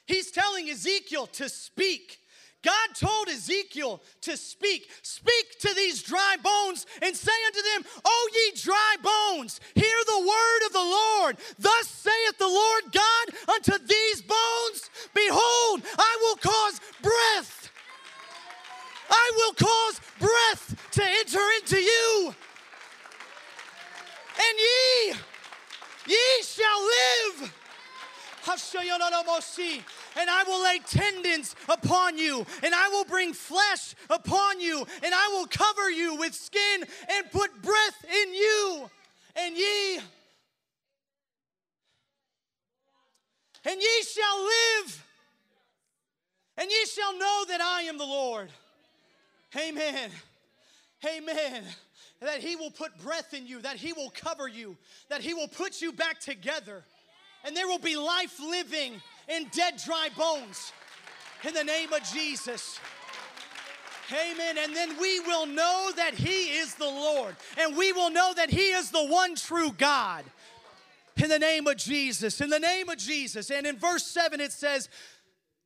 He's 0.07 0.31
telling 0.31 0.69
Ezekiel 0.69 1.27
to 1.27 1.49
speak. 1.49 2.19
God 2.63 2.95
told 2.95 3.29
Ezekiel 3.29 4.03
to 4.23 4.37
speak. 4.37 4.91
Speak 5.03 5.59
to 5.61 5.73
these 5.75 6.03
dry 6.03 6.37
bones 6.43 6.85
and 7.01 7.17
say 7.17 7.33
unto 7.47 7.63
them, 7.63 7.91
O 8.05 8.31
ye 8.35 8.61
dry 8.61 8.97
bones, 9.03 9.61
hear 9.75 9.97
the 10.07 10.21
word 10.21 10.67
of 10.67 10.73
the 10.73 10.79
Lord. 10.79 11.37
Thus 11.59 11.89
saith 11.89 12.39
the 12.39 12.47
Lord 12.47 12.83
God 12.93 13.55
unto 13.55 13.79
these 13.87 14.23
bones, 14.23 14.91
Behold, 15.15 15.83
I 15.97 16.19
will 16.21 16.37
cause 16.37 16.81
breath. 17.03 17.71
I 19.09 19.33
will 19.37 19.55
cause 19.55 20.01
breath 20.19 20.89
to 20.93 21.03
enter 21.03 21.41
into 21.61 21.81
you. 21.81 22.35
And 24.37 24.59
ye, 24.59 25.15
ye 26.07 26.43
shall 26.43 26.83
live 26.83 27.53
and 30.17 30.31
I 30.31 30.45
will 30.47 30.63
lay 30.63 30.79
tendons 30.87 31.55
upon 31.69 32.19
you, 32.19 32.47
and 32.63 32.75
I 32.75 32.89
will 32.89 33.05
bring 33.05 33.33
flesh 33.33 33.95
upon 34.09 34.61
you, 34.61 34.87
and 35.03 35.15
I 35.15 35.29
will 35.33 35.47
cover 35.47 35.91
you 35.91 36.17
with 36.17 36.35
skin 36.35 36.85
and 37.11 37.31
put 37.31 37.63
breath 37.63 38.05
in 38.05 38.35
you, 38.35 38.91
and 39.37 39.57
ye 39.57 40.01
and 43.65 43.81
ye 43.81 44.03
shall 44.03 44.45
live, 44.45 45.05
and 46.57 46.71
ye 46.71 46.87
shall 46.87 47.19
know 47.19 47.45
that 47.49 47.61
I 47.61 47.83
am 47.83 47.99
the 47.99 48.07
Lord. 48.07 48.49
Amen. 49.57 50.11
Amen. 51.05 51.65
That 52.21 52.41
He 52.41 52.57
will 52.57 52.71
put 52.71 52.97
breath 52.99 53.35
in 53.35 53.47
you, 53.47 53.61
that 53.63 53.77
He 53.77 53.93
will 53.93 54.11
cover 54.11 54.49
you, 54.49 54.77
that 55.09 55.21
He 55.21 55.35
will 55.35 55.49
put 55.49 55.83
you 55.83 55.93
back 55.93 56.21
together 56.21 56.85
and 57.45 57.57
there 57.57 57.67
will 57.67 57.79
be 57.79 57.97
life 57.97 58.39
living 58.41 59.01
in 59.29 59.47
dead, 59.53 59.75
dry 59.85 60.09
bones. 60.17 60.73
in 61.47 61.55
the 61.55 61.65
name 61.65 61.93
of 61.93 62.03
Jesus. 62.03 62.79
Amen. 64.13 64.59
And 64.59 64.75
then 64.75 64.99
we 65.01 65.21
will 65.21 65.47
know 65.47 65.91
that 65.97 66.15
He 66.15 66.59
is 66.59 66.75
the 66.75 66.85
Lord, 66.85 67.37
and 67.57 67.77
we 67.77 67.93
will 67.93 68.11
know 68.11 68.33
that 68.35 68.51
He 68.51 68.73
is 68.73 68.91
the 68.91 69.07
one 69.07 69.37
true 69.37 69.73
God. 69.73 70.25
In 71.17 71.29
the 71.29 71.39
name 71.39 71.67
of 71.67 71.77
Jesus, 71.77 72.41
in 72.41 72.51
the 72.51 72.59
name 72.59 72.89
of 72.89 72.97
Jesus. 72.97 73.51
And 73.51 73.67
in 73.67 73.77
verse 73.77 74.07
7, 74.07 74.41
it 74.41 74.53
says, 74.53 74.89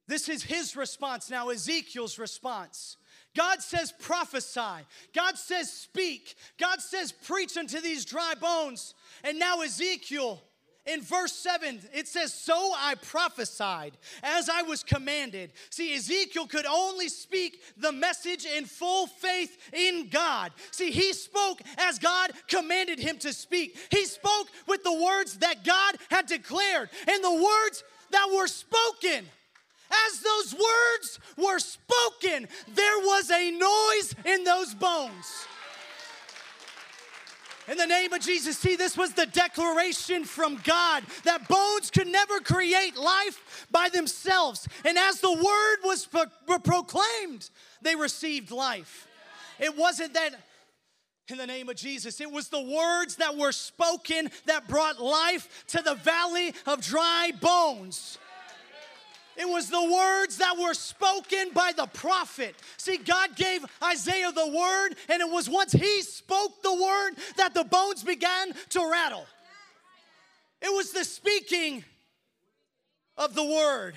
This 0.08 0.28
is 0.28 0.42
His 0.42 0.76
response 0.76 1.30
now, 1.30 1.48
Ezekiel's 1.48 2.18
response. 2.18 2.96
God 3.36 3.62
says, 3.62 3.92
prophesy. 4.00 4.86
God 5.12 5.36
says, 5.36 5.70
speak. 5.70 6.36
God 6.58 6.80
says, 6.80 7.10
preach 7.10 7.56
unto 7.56 7.80
these 7.80 8.04
dry 8.04 8.34
bones. 8.40 8.94
And 9.24 9.38
now, 9.40 9.60
Ezekiel 9.60 10.40
in 10.86 11.00
verse 11.00 11.32
7, 11.32 11.80
it 11.94 12.06
says, 12.06 12.34
So 12.34 12.72
I 12.76 12.94
prophesied 12.96 13.92
as 14.22 14.50
I 14.50 14.62
was 14.62 14.82
commanded. 14.82 15.52
See, 15.70 15.94
Ezekiel 15.94 16.46
could 16.46 16.66
only 16.66 17.08
speak 17.08 17.62
the 17.78 17.92
message 17.92 18.44
in 18.44 18.66
full 18.66 19.06
faith 19.06 19.56
in 19.72 20.08
God. 20.10 20.52
See, 20.72 20.90
he 20.90 21.14
spoke 21.14 21.62
as 21.78 21.98
God 21.98 22.32
commanded 22.48 22.98
him 22.98 23.18
to 23.18 23.32
speak. 23.32 23.78
He 23.90 24.04
spoke 24.04 24.48
with 24.66 24.84
the 24.84 24.92
words 24.92 25.38
that 25.38 25.64
God 25.64 25.96
had 26.10 26.26
declared 26.26 26.90
and 27.08 27.24
the 27.24 27.32
words 27.32 27.82
that 28.10 28.28
were 28.34 28.46
spoken. 28.46 29.24
As 30.06 30.20
those 30.20 30.54
words 30.54 31.18
were 31.36 31.58
spoken, 31.58 32.48
there 32.68 32.98
was 32.98 33.30
a 33.30 33.50
noise 33.50 34.14
in 34.24 34.44
those 34.44 34.74
bones. 34.74 35.46
In 37.66 37.78
the 37.78 37.86
name 37.86 38.12
of 38.12 38.20
Jesus, 38.20 38.58
see, 38.58 38.76
this 38.76 38.96
was 38.96 39.14
the 39.14 39.26
declaration 39.26 40.24
from 40.24 40.60
God 40.64 41.02
that 41.24 41.48
bones 41.48 41.90
could 41.90 42.08
never 42.08 42.40
create 42.40 42.96
life 42.96 43.66
by 43.70 43.88
themselves. 43.88 44.68
And 44.84 44.98
as 44.98 45.20
the 45.20 45.32
word 45.32 45.76
was 45.82 46.06
pro- 46.06 46.58
proclaimed, 46.58 47.48
they 47.80 47.96
received 47.96 48.50
life. 48.50 49.08
It 49.58 49.76
wasn't 49.76 50.12
that 50.14 50.34
in 51.28 51.38
the 51.38 51.46
name 51.46 51.70
of 51.70 51.76
Jesus. 51.76 52.20
It 52.20 52.30
was 52.30 52.48
the 52.48 52.60
words 52.60 53.16
that 53.16 53.36
were 53.36 53.52
spoken 53.52 54.30
that 54.44 54.68
brought 54.68 55.00
life 55.00 55.64
to 55.68 55.80
the 55.80 55.94
valley 55.94 56.52
of 56.66 56.82
dry 56.82 57.32
bones. 57.40 58.18
It 59.36 59.48
was 59.48 59.68
the 59.68 59.82
words 59.82 60.38
that 60.38 60.56
were 60.58 60.74
spoken 60.74 61.50
by 61.52 61.72
the 61.76 61.86
prophet. 61.86 62.54
See, 62.76 62.98
God 62.98 63.34
gave 63.36 63.64
Isaiah 63.82 64.32
the 64.32 64.48
word, 64.48 64.96
and 65.08 65.20
it 65.20 65.28
was 65.28 65.48
once 65.48 65.72
he 65.72 66.02
spoke 66.02 66.62
the 66.62 66.74
word 66.74 67.12
that 67.36 67.54
the 67.54 67.64
bones 67.64 68.02
began 68.02 68.52
to 68.70 68.90
rattle. 68.90 69.26
It 70.62 70.72
was 70.72 70.92
the 70.92 71.04
speaking 71.04 71.84
of 73.16 73.34
the 73.34 73.44
word. 73.44 73.96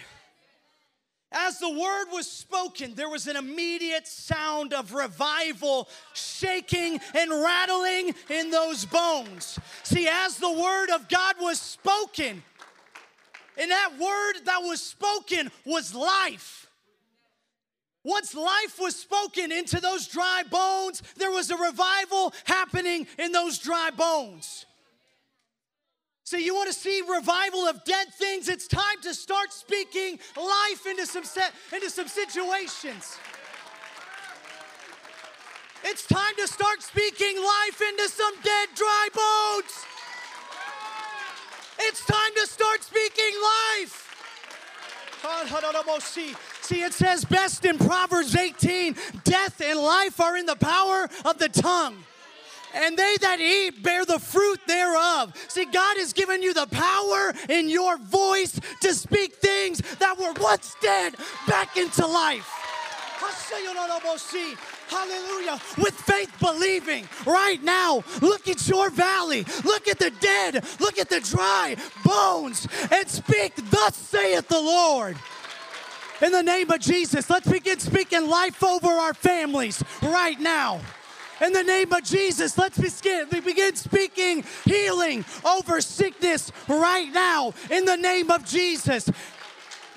As 1.31 1.59
the 1.59 1.69
word 1.69 2.05
was 2.11 2.29
spoken, 2.29 2.95
there 2.95 3.09
was 3.09 3.27
an 3.27 3.35
immediate 3.35 4.07
sound 4.07 4.73
of 4.73 4.93
revival 4.93 5.89
shaking 6.13 6.99
and 7.13 7.31
rattling 7.31 8.15
in 8.29 8.49
those 8.49 8.85
bones. 8.85 9.59
See, 9.83 10.07
as 10.07 10.37
the 10.37 10.51
word 10.51 10.89
of 10.89 11.09
God 11.09 11.35
was 11.41 11.59
spoken, 11.59 12.43
and 13.57 13.71
that 13.71 13.91
word 13.99 14.45
that 14.45 14.59
was 14.61 14.81
spoken 14.81 15.51
was 15.65 15.93
life. 15.93 16.67
Once 18.03 18.33
life 18.33 18.79
was 18.79 18.95
spoken 18.95 19.51
into 19.51 19.81
those 19.81 20.07
dry 20.07 20.43
bones, 20.49 21.03
there 21.17 21.31
was 21.31 21.49
a 21.49 21.57
revival 21.57 22.33
happening 22.45 23.05
in 23.19 23.31
those 23.31 23.57
dry 23.57 23.89
bones. 23.89 24.65
So, 26.23 26.37
you 26.37 26.53
want 26.53 26.67
to 26.67 26.73
see 26.73 27.01
revival 27.09 27.61
of 27.61 27.83
dead 27.85 28.07
things? 28.13 28.49
It's 28.49 28.67
time 28.67 29.01
to 29.03 29.13
start 29.13 29.53
speaking 29.53 30.19
life 30.35 30.85
into 30.85 31.05
some, 31.05 31.23
into 31.73 31.89
some 31.89 32.07
situations. 32.07 33.17
It's 35.83 36.05
time 36.05 36.33
to 36.37 36.47
start 36.47 36.81
speaking 36.81 37.37
life 37.37 37.81
into 37.81 38.09
some 38.09 38.33
dead, 38.43 38.69
dry 38.75 39.07
bones. 39.13 39.85
It's 41.79 42.05
time 42.05 42.31
to 42.35 42.47
start 42.47 42.83
speaking 42.83 43.33
life. 43.41 44.03
See, 46.61 46.81
it 46.81 46.93
says 46.93 47.25
best 47.25 47.65
in 47.65 47.77
Proverbs 47.77 48.35
18 48.35 48.95
death 49.23 49.61
and 49.61 49.79
life 49.79 50.19
are 50.19 50.37
in 50.37 50.45
the 50.45 50.55
power 50.55 51.07
of 51.25 51.37
the 51.37 51.49
tongue. 51.49 51.95
And 52.75 52.97
they 52.97 53.15
that 53.21 53.39
eat 53.39 53.81
bear 53.81 54.05
the 54.05 54.19
fruit 54.19 54.59
thereof. 54.67 55.33
See, 55.47 55.65
God 55.65 55.97
has 55.97 56.13
given 56.13 56.43
you 56.43 56.53
the 56.53 56.67
power 56.67 57.33
in 57.49 57.69
your 57.69 57.97
voice 57.97 58.59
to 58.81 58.93
speak 58.93 59.35
things 59.35 59.81
that 59.97 60.17
were 60.17 60.33
once 60.41 60.75
dead 60.81 61.15
back 61.47 61.77
into 61.77 62.05
life. 62.05 62.47
Hallelujah. 64.87 65.59
With 65.77 65.93
faith 65.93 66.31
believing 66.39 67.07
right 67.25 67.61
now. 67.63 68.03
Look 68.21 68.47
at 68.47 68.67
your 68.67 68.89
valley. 68.89 69.45
Look 69.63 69.87
at 69.87 69.99
the 69.99 70.11
dead. 70.19 70.65
Look 70.79 70.97
at 70.97 71.09
the 71.09 71.19
dry 71.19 71.75
bones 72.03 72.67
and 72.91 73.07
speak, 73.07 73.53
Thus 73.69 73.95
saith 73.95 74.47
the 74.47 74.61
Lord. 74.61 75.17
In 76.21 76.31
the 76.31 76.41
name 76.41 76.71
of 76.71 76.79
Jesus, 76.79 77.29
let's 77.29 77.47
begin 77.47 77.79
speaking 77.79 78.27
life 78.27 78.63
over 78.63 78.87
our 78.87 79.13
families 79.13 79.83
right 80.01 80.39
now. 80.39 80.81
In 81.45 81.53
the 81.53 81.63
name 81.63 81.93
of 81.93 82.03
Jesus, 82.03 82.57
let's 82.57 82.79
begin, 82.79 83.27
begin 83.29 83.75
speaking 83.75 84.43
healing 84.65 85.23
over 85.45 85.79
sickness 85.81 86.51
right 86.67 87.11
now. 87.13 87.53
In 87.69 87.85
the 87.85 87.97
name 87.97 88.31
of 88.31 88.43
Jesus. 88.45 89.07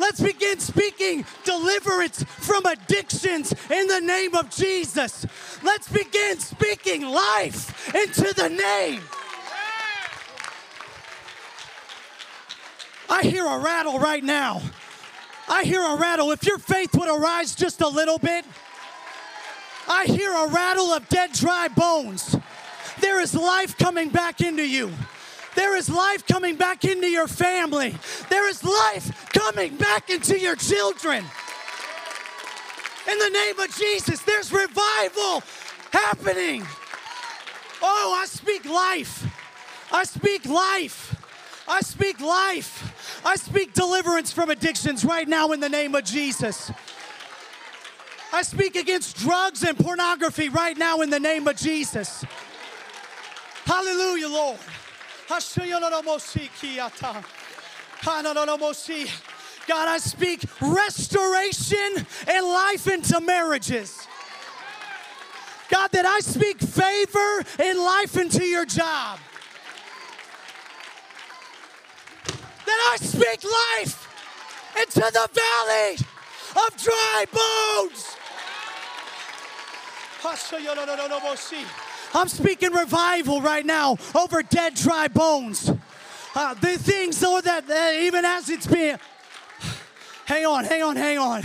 Let's 0.01 0.21
begin 0.21 0.59
speaking 0.59 1.27
deliverance 1.45 2.25
from 2.25 2.65
addictions 2.65 3.53
in 3.71 3.87
the 3.87 4.01
name 4.01 4.35
of 4.35 4.49
Jesus. 4.51 5.27
Let's 5.63 5.89
begin 5.89 6.39
speaking 6.39 7.03
life 7.03 7.95
into 7.95 8.33
the 8.35 8.49
name. 8.49 9.03
I 13.11 13.23
hear 13.23 13.45
a 13.45 13.59
rattle 13.59 13.99
right 13.99 14.25
now. 14.25 14.63
I 15.49 15.65
hear 15.65 15.83
a 15.83 15.97
rattle. 15.97 16.31
If 16.31 16.47
your 16.47 16.59
faith 16.59 16.95
would 16.95 17.09
arise 17.09 17.55
just 17.55 17.83
a 17.83 17.89
little 17.89 18.19
bit, 18.19 18.47
I 19.87 20.07
hear 20.07 20.33
a 20.33 20.49
rattle 20.49 20.93
of 20.93 21.09
dead, 21.11 21.33
dry 21.33 21.69
bones. 21.69 22.37
There 23.01 23.21
is 23.21 23.35
life 23.35 23.77
coming 23.77 24.09
back 24.09 24.41
into 24.41 24.67
you. 24.67 24.93
There 25.55 25.77
is 25.77 25.89
life 25.91 26.27
coming 26.27 26.57
back 26.57 26.85
into 26.85 27.09
your 27.09 27.27
family. 27.27 27.95
There 28.29 28.49
is 28.49 28.63
life 28.63 29.31
coming 29.33 29.77
back 29.77 30.11
into 30.11 30.39
your 30.39 30.57
children. 30.57 31.25
In 33.11 33.19
the 33.19 33.31
name 33.31 33.59
of 33.59 33.75
Jesus, 33.77 34.21
there's 34.23 34.53
revival 34.53 35.43
happening. 35.93 36.65
Oh, 37.83 38.17
I 38.17 38.27
speak 38.27 38.65
life. 38.65 39.27
I 39.91 40.05
speak 40.05 40.47
life. 40.47 41.17
I 41.67 41.81
speak 41.81 42.21
life. 42.21 43.23
I 43.25 43.37
speak 43.37 43.75
deliverance 43.75 44.33
from 44.33 44.51
addictions 44.51 45.05
right 45.05 45.27
now 45.27 45.53
in 45.53 45.61
the 45.61 45.69
name 45.69 45.95
of 45.95 46.05
Jesus. 46.05 46.71
I 48.33 48.43
speak 48.43 48.77
against 48.77 49.17
drugs 49.17 49.65
and 49.65 49.77
pornography 49.77 50.49
right 50.49 50.77
now 50.77 51.01
in 51.01 51.11
the 51.11 51.19
name 51.19 51.49
of 51.49 51.57
Jesus. 51.57 52.25
Hallelujah, 53.65 54.29
Lord. 54.29 54.59
God, 59.69 59.87
I 59.87 59.99
speak 59.99 60.43
restoration 60.61 62.05
and 62.27 62.47
life 62.47 62.89
into 62.89 63.21
marriages. 63.21 64.09
God, 65.69 65.93
that 65.93 66.05
I 66.05 66.19
speak 66.19 66.59
favor 66.59 67.45
and 67.61 67.79
life 67.79 68.17
into 68.17 68.45
your 68.45 68.65
job. 68.65 69.21
That 72.67 72.91
I 72.93 72.97
speak 72.97 73.45
life 73.45 74.09
into 74.81 75.01
the 75.01 75.29
valley 75.33 75.97
of 76.67 76.77
dry 76.77 77.25
bones. 77.33 78.17
I'm 82.15 82.29
speaking 82.29 82.73
revival 82.73 83.41
right 83.41 83.65
now 83.65 83.97
over 84.15 84.43
dead, 84.43 84.75
dry 84.75 85.09
bones. 85.09 85.71
Uh, 86.35 86.55
the 86.55 86.79
things, 86.79 87.23
Lord, 87.23 87.45
that 87.45 87.69
even 88.03 88.25
as 88.25 88.49
it's 88.49 88.67
being, 88.67 88.99
hang 90.27 90.47
on, 90.47 90.65
hang 90.65 90.83
on, 90.83 90.97
hang 90.97 91.19
on. 91.19 91.43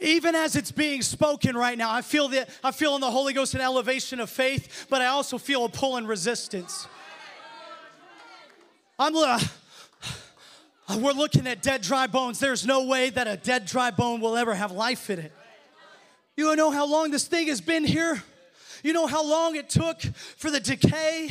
Even 0.00 0.34
as 0.34 0.56
it's 0.56 0.72
being 0.72 1.02
spoken 1.02 1.56
right 1.56 1.78
now, 1.78 1.90
I 1.90 2.02
feel 2.02 2.28
that 2.28 2.50
I 2.62 2.72
feel 2.72 2.94
in 2.94 3.00
the 3.00 3.10
Holy 3.10 3.32
Ghost 3.32 3.54
an 3.54 3.60
elevation 3.60 4.20
of 4.20 4.28
faith, 4.28 4.86
but 4.90 5.00
I 5.00 5.06
also 5.06 5.38
feel 5.38 5.64
a 5.64 5.68
pull 5.68 5.96
and 5.96 6.08
resistance. 6.08 6.86
I'm 8.98 9.14
uh, 9.16 9.40
we're 10.98 11.12
looking 11.12 11.46
at 11.46 11.62
dead 11.62 11.82
dry 11.82 12.06
bones. 12.06 12.38
There's 12.38 12.66
no 12.66 12.84
way 12.84 13.10
that 13.10 13.26
a 13.26 13.36
dead 13.36 13.66
dry 13.66 13.90
bone 13.90 14.20
will 14.20 14.36
ever 14.36 14.54
have 14.54 14.72
life 14.72 15.10
in 15.10 15.18
it. 15.20 15.32
You 16.36 16.54
know 16.56 16.70
how 16.70 16.86
long 16.86 17.10
this 17.10 17.26
thing 17.26 17.46
has 17.46 17.60
been 17.60 17.84
here? 17.84 18.22
You 18.84 18.92
know 18.92 19.06
how 19.06 19.24
long 19.24 19.56
it 19.56 19.70
took 19.70 20.02
for 20.36 20.50
the 20.50 20.60
decay, 20.60 21.30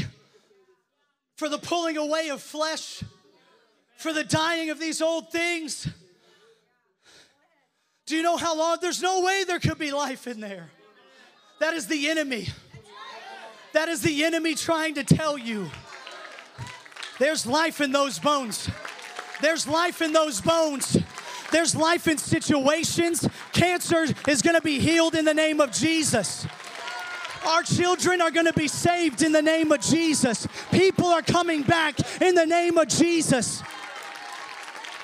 for 1.35 1.47
the 1.47 1.59
pulling 1.59 1.97
away 1.97 2.29
of 2.29 2.41
flesh, 2.41 3.03
for 3.95 4.11
the 4.11 4.23
dying 4.23 4.71
of 4.71 4.79
these 4.79 5.03
old 5.03 5.31
things? 5.31 5.87
Do 8.07 8.17
you 8.17 8.23
know 8.23 8.37
how 8.37 8.57
long? 8.57 8.79
There's 8.81 9.03
no 9.03 9.21
way 9.21 9.43
there 9.43 9.59
could 9.59 9.77
be 9.77 9.91
life 9.91 10.25
in 10.25 10.39
there. 10.39 10.71
That 11.59 11.75
is 11.75 11.85
the 11.85 12.09
enemy. 12.09 12.47
That 13.73 13.87
is 13.87 14.01
the 14.01 14.23
enemy 14.23 14.55
trying 14.55 14.95
to 14.95 15.03
tell 15.03 15.37
you 15.37 15.69
there's 17.19 17.45
life 17.45 17.81
in 17.81 17.91
those 17.91 18.17
bones. 18.17 18.67
There's 19.41 19.67
life 19.67 20.01
in 20.01 20.11
those 20.11 20.41
bones. 20.41 20.97
There's 21.51 21.75
life 21.75 22.07
in 22.07 22.17
situations. 22.17 23.27
Cancer 23.51 24.05
is 24.27 24.41
going 24.41 24.55
to 24.55 24.61
be 24.61 24.79
healed 24.79 25.13
in 25.13 25.23
the 25.23 25.35
name 25.35 25.61
of 25.61 25.71
Jesus. 25.71 26.47
Our 27.45 27.63
children 27.63 28.21
are 28.21 28.31
going 28.31 28.45
to 28.45 28.53
be 28.53 28.67
saved 28.67 29.21
in 29.21 29.31
the 29.31 29.41
name 29.41 29.71
of 29.71 29.81
Jesus. 29.81 30.47
People 30.71 31.07
are 31.07 31.21
coming 31.21 31.61
back 31.63 31.95
in 32.21 32.35
the 32.35 32.45
name 32.45 32.77
of 32.77 32.87
Jesus. 32.87 33.61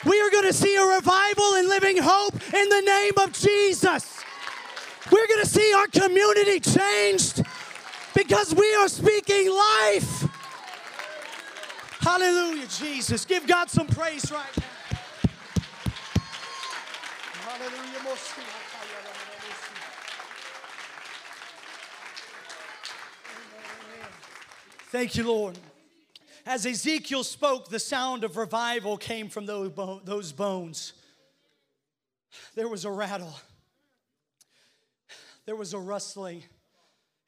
We 0.06 0.20
are 0.22 0.30
going 0.30 0.46
to 0.46 0.54
see 0.54 0.76
a 0.76 0.86
revival 0.86 1.56
and 1.56 1.68
living 1.68 1.98
hope 2.02 2.34
in 2.54 2.70
the 2.70 2.82
name 2.82 3.14
of 3.18 3.34
Jesus. 3.34 4.24
We're 5.12 5.28
going 5.28 5.44
to 5.44 5.50
see 5.50 5.74
our 5.74 5.88
community 5.88 6.60
changed 6.60 7.44
because 8.16 8.56
we 8.56 8.74
are 8.76 8.88
speaking 8.88 9.52
life. 9.52 10.28
Hallelujah, 12.00 12.68
Jesus. 12.68 13.26
Give 13.26 13.46
God 13.46 13.70
some 13.70 13.88
praise 13.88 14.32
right 14.32 14.58
now. 14.58 14.64
Hallelujah. 17.44 18.69
Thank 24.90 25.16
you, 25.16 25.28
Lord. 25.28 25.56
As 26.48 26.66
Ezekiel 26.66 27.24
spoke, 27.24 27.70
the 27.70 27.78
sound 27.78 28.24
of 28.24 28.38
revival 28.38 28.98
came 28.98 29.30
from 29.30 29.46
those 29.46 30.32
bones. 30.32 30.94
There 32.56 32.68
was 32.68 32.86
a 32.86 32.92
rattle, 32.92 33.36
there 35.46 35.56
was 35.56 35.76
a 35.76 35.80
rustling 35.80 36.44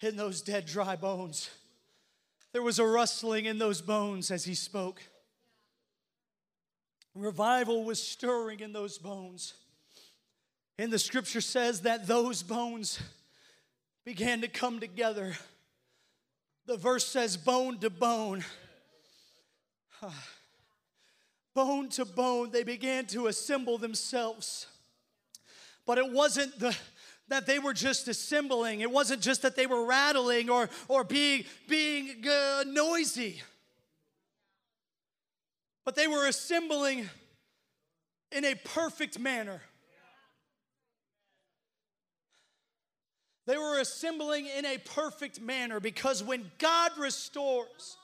in 0.01 0.15
those 0.15 0.41
dead, 0.41 0.65
dry 0.65 0.95
bones. 0.95 1.51
There 2.51 2.63
was 2.63 2.79
a 2.79 2.85
rustling 2.85 3.45
in 3.45 3.59
those 3.59 3.79
bones 3.79 4.31
as 4.31 4.43
he 4.43 4.55
spoke. 4.55 5.03
Revival 7.13 7.83
was 7.83 8.01
stirring 8.01 8.61
in 8.61 8.73
those 8.73 8.97
bones. 8.97 9.53
And 10.79 10.91
the 10.91 10.97
scripture 10.97 11.41
says 11.41 11.81
that 11.81 12.07
those 12.07 12.41
bones 12.41 12.99
began 14.03 14.41
to 14.41 14.47
come 14.47 14.79
together. 14.79 15.35
The 16.65 16.77
verse 16.77 17.07
says, 17.07 17.37
bone 17.37 17.79
to 17.79 17.89
bone. 17.89 18.43
Bone 21.53 21.89
to 21.89 22.05
bone, 22.05 22.49
they 22.51 22.63
began 22.63 23.05
to 23.07 23.27
assemble 23.27 23.77
themselves. 23.77 24.67
But 25.85 25.97
it 25.97 26.09
wasn't 26.09 26.57
the, 26.57 26.73
that 27.27 27.45
they 27.45 27.59
were 27.59 27.73
just 27.73 28.07
assembling. 28.07 28.79
It 28.79 28.89
wasn't 28.89 29.21
just 29.21 29.41
that 29.41 29.57
they 29.57 29.67
were 29.67 29.85
rattling 29.85 30.49
or, 30.49 30.69
or 30.87 31.03
being, 31.03 31.43
being 31.67 32.25
uh, 32.25 32.63
noisy. 32.67 33.41
But 35.83 35.95
they 35.95 36.07
were 36.07 36.27
assembling 36.27 37.09
in 38.31 38.45
a 38.45 38.55
perfect 38.55 39.19
manner. 39.19 39.61
They 43.51 43.57
were 43.57 43.79
assembling 43.79 44.45
in 44.45 44.65
a 44.65 44.77
perfect 44.77 45.41
manner 45.41 45.81
because 45.81 46.23
when 46.23 46.49
God 46.57 46.91
restores, 46.97 47.97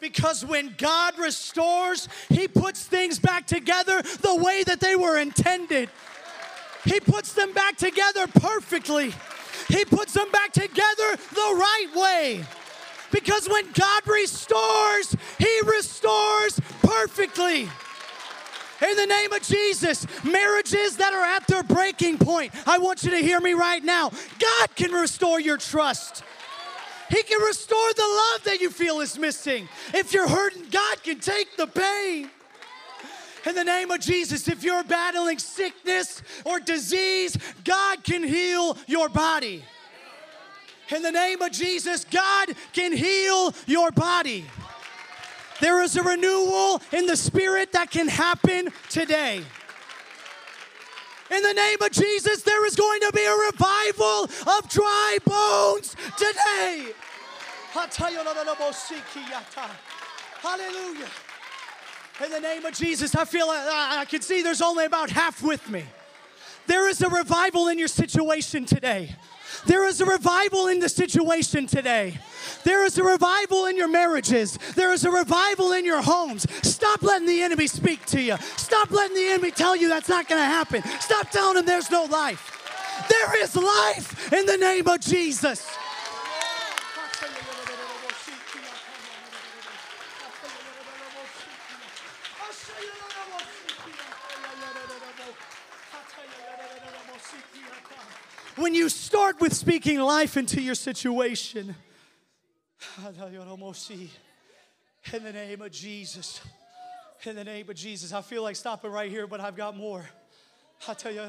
because 0.00 0.42
when 0.42 0.74
God 0.78 1.18
restores, 1.18 2.08
He 2.30 2.48
puts 2.48 2.82
things 2.82 3.18
back 3.18 3.46
together 3.46 4.00
the 4.00 4.34
way 4.36 4.62
that 4.62 4.80
they 4.80 4.96
were 4.96 5.18
intended. 5.18 5.90
He 6.82 6.98
puts 6.98 7.34
them 7.34 7.52
back 7.52 7.76
together 7.76 8.26
perfectly. 8.26 9.12
He 9.68 9.84
puts 9.84 10.14
them 10.14 10.30
back 10.30 10.52
together 10.52 11.16
the 11.34 11.36
right 11.36 11.88
way. 11.94 12.42
Because 13.10 13.50
when 13.50 13.70
God 13.72 14.08
restores, 14.08 15.14
He 15.38 15.60
restores 15.66 16.58
perfectly. 16.80 17.68
In 18.82 18.96
the 18.96 19.06
name 19.06 19.32
of 19.32 19.42
Jesus, 19.42 20.06
marriages 20.24 20.96
that 20.96 21.12
are 21.12 21.24
at 21.24 21.46
their 21.46 21.62
breaking 21.62 22.18
point, 22.18 22.52
I 22.66 22.78
want 22.78 23.04
you 23.04 23.10
to 23.12 23.18
hear 23.18 23.40
me 23.40 23.52
right 23.52 23.82
now. 23.82 24.10
God 24.38 24.74
can 24.74 24.90
restore 24.90 25.40
your 25.40 25.56
trust. 25.56 26.24
He 27.08 27.22
can 27.22 27.40
restore 27.42 27.92
the 27.94 28.02
love 28.02 28.44
that 28.44 28.60
you 28.60 28.70
feel 28.70 29.00
is 29.00 29.18
missing. 29.18 29.68
If 29.94 30.12
you're 30.12 30.28
hurting, 30.28 30.64
God 30.70 31.02
can 31.02 31.20
take 31.20 31.56
the 31.56 31.66
pain. 31.66 32.30
In 33.44 33.54
the 33.54 33.64
name 33.64 33.90
of 33.90 34.00
Jesus, 34.00 34.48
if 34.48 34.64
you're 34.64 34.84
battling 34.84 35.38
sickness 35.38 36.22
or 36.44 36.58
disease, 36.58 37.36
God 37.64 38.02
can 38.02 38.22
heal 38.22 38.76
your 38.86 39.08
body. 39.08 39.64
In 40.94 41.02
the 41.02 41.12
name 41.12 41.40
of 41.40 41.52
Jesus, 41.52 42.04
God 42.04 42.54
can 42.72 42.92
heal 42.92 43.54
your 43.66 43.90
body. 43.90 44.44
There 45.62 45.80
is 45.80 45.94
a 45.96 46.02
renewal 46.02 46.82
in 46.90 47.06
the 47.06 47.16
spirit 47.16 47.70
that 47.70 47.88
can 47.88 48.08
happen 48.08 48.70
today. 48.90 49.44
In 51.30 51.42
the 51.42 51.52
name 51.52 51.80
of 51.80 51.92
Jesus, 51.92 52.42
there 52.42 52.66
is 52.66 52.74
going 52.74 53.00
to 53.02 53.12
be 53.14 53.24
a 53.24 53.32
revival 53.32 54.24
of 54.24 54.68
dry 54.68 55.18
bones 55.24 55.94
today. 56.16 56.88
Hallelujah. 60.42 61.08
In 62.24 62.30
the 62.32 62.40
name 62.40 62.64
of 62.66 62.74
Jesus, 62.74 63.14
I 63.14 63.24
feel 63.24 63.46
I, 63.48 64.04
can 64.08 64.20
see 64.20 64.42
there's 64.42 64.62
only 64.62 64.84
about 64.84 65.10
half 65.10 65.44
with 65.44 65.70
me. 65.70 65.84
There 66.66 66.88
is 66.88 67.02
a 67.02 67.08
revival 67.08 67.68
in 67.68 67.78
your 67.78 67.86
situation 67.86 68.64
today. 68.64 69.14
There 69.66 69.86
is 69.86 70.00
a 70.00 70.06
revival 70.06 70.66
in 70.66 70.80
the 70.80 70.88
situation 70.88 71.66
today. 71.66 72.18
There 72.64 72.84
is 72.84 72.98
a 72.98 73.04
revival 73.04 73.66
in 73.66 73.76
your 73.76 73.88
marriages. 73.88 74.58
There 74.74 74.92
is 74.92 75.04
a 75.04 75.10
revival 75.10 75.72
in 75.72 75.84
your 75.84 76.02
homes. 76.02 76.46
Stop 76.66 77.02
letting 77.02 77.28
the 77.28 77.42
enemy 77.42 77.66
speak 77.66 78.04
to 78.06 78.20
you. 78.20 78.36
Stop 78.56 78.90
letting 78.90 79.16
the 79.16 79.28
enemy 79.28 79.50
tell 79.50 79.76
you 79.76 79.88
that's 79.88 80.08
not 80.08 80.28
going 80.28 80.40
to 80.40 80.46
happen. 80.46 80.82
Stop 81.00 81.30
telling 81.30 81.58
him 81.58 81.66
there's 81.66 81.90
no 81.90 82.04
life. 82.04 82.58
There 83.08 83.42
is 83.42 83.56
life 83.56 84.32
in 84.32 84.46
the 84.46 84.56
name 84.56 84.86
of 84.88 85.00
Jesus. 85.00 85.76
When 98.56 98.74
you 98.74 98.90
start 98.90 99.40
with 99.40 99.54
speaking 99.54 99.98
life 99.98 100.36
into 100.36 100.60
your 100.60 100.74
situation, 100.74 101.74
in 105.12 105.22
the 105.22 105.32
name 105.32 105.62
of 105.62 105.70
Jesus, 105.70 106.42
in 107.24 107.36
the 107.36 107.44
name 107.44 107.70
of 107.70 107.76
Jesus, 107.76 108.12
I 108.12 108.20
feel 108.20 108.42
like 108.42 108.56
stopping 108.56 108.90
right 108.90 109.10
here, 109.10 109.26
but 109.26 109.40
I've 109.40 109.56
got 109.56 109.74
more. 109.74 110.04
I 110.86 110.92
tell 110.92 111.12
you, 111.12 111.22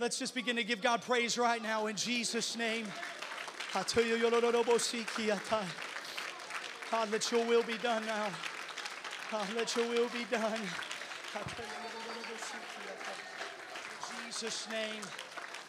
Let's 0.00 0.18
just 0.18 0.34
begin 0.34 0.56
to 0.56 0.64
give 0.64 0.80
God 0.80 1.02
praise 1.02 1.36
right 1.36 1.62
now 1.62 1.86
in 1.86 1.96
Jesus' 1.96 2.56
name. 2.56 2.86
I 3.74 3.82
tell 3.82 4.02
you, 4.02 4.18
God, 4.18 4.32
let 7.10 7.30
your 7.30 7.44
will 7.44 7.62
be 7.62 7.76
done 7.78 8.06
now. 8.06 8.28
God, 9.30 9.46
let 9.54 9.76
your 9.76 9.86
will 9.88 10.08
be 10.08 10.24
done. 10.30 10.60
In 11.34 11.42
Jesus' 14.24 14.66
name 14.70 15.02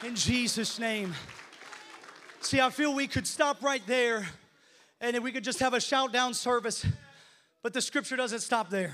in 0.04 0.16
Jesus' 0.16 0.80
name. 0.80 1.14
See, 2.42 2.62
I 2.62 2.70
feel 2.70 2.94
we 2.94 3.08
could 3.08 3.26
stop 3.26 3.64
right 3.64 3.82
there 3.88 4.28
and 5.02 5.24
we 5.24 5.32
could 5.32 5.44
just 5.44 5.60
have 5.60 5.74
a 5.74 5.82
shout 5.82 6.12
down 6.12 6.34
service, 6.34 6.86
but 7.64 7.74
the 7.74 7.82
scripture 7.82 8.16
doesn't 8.16 8.42
stop 8.42 8.70
there. 8.70 8.94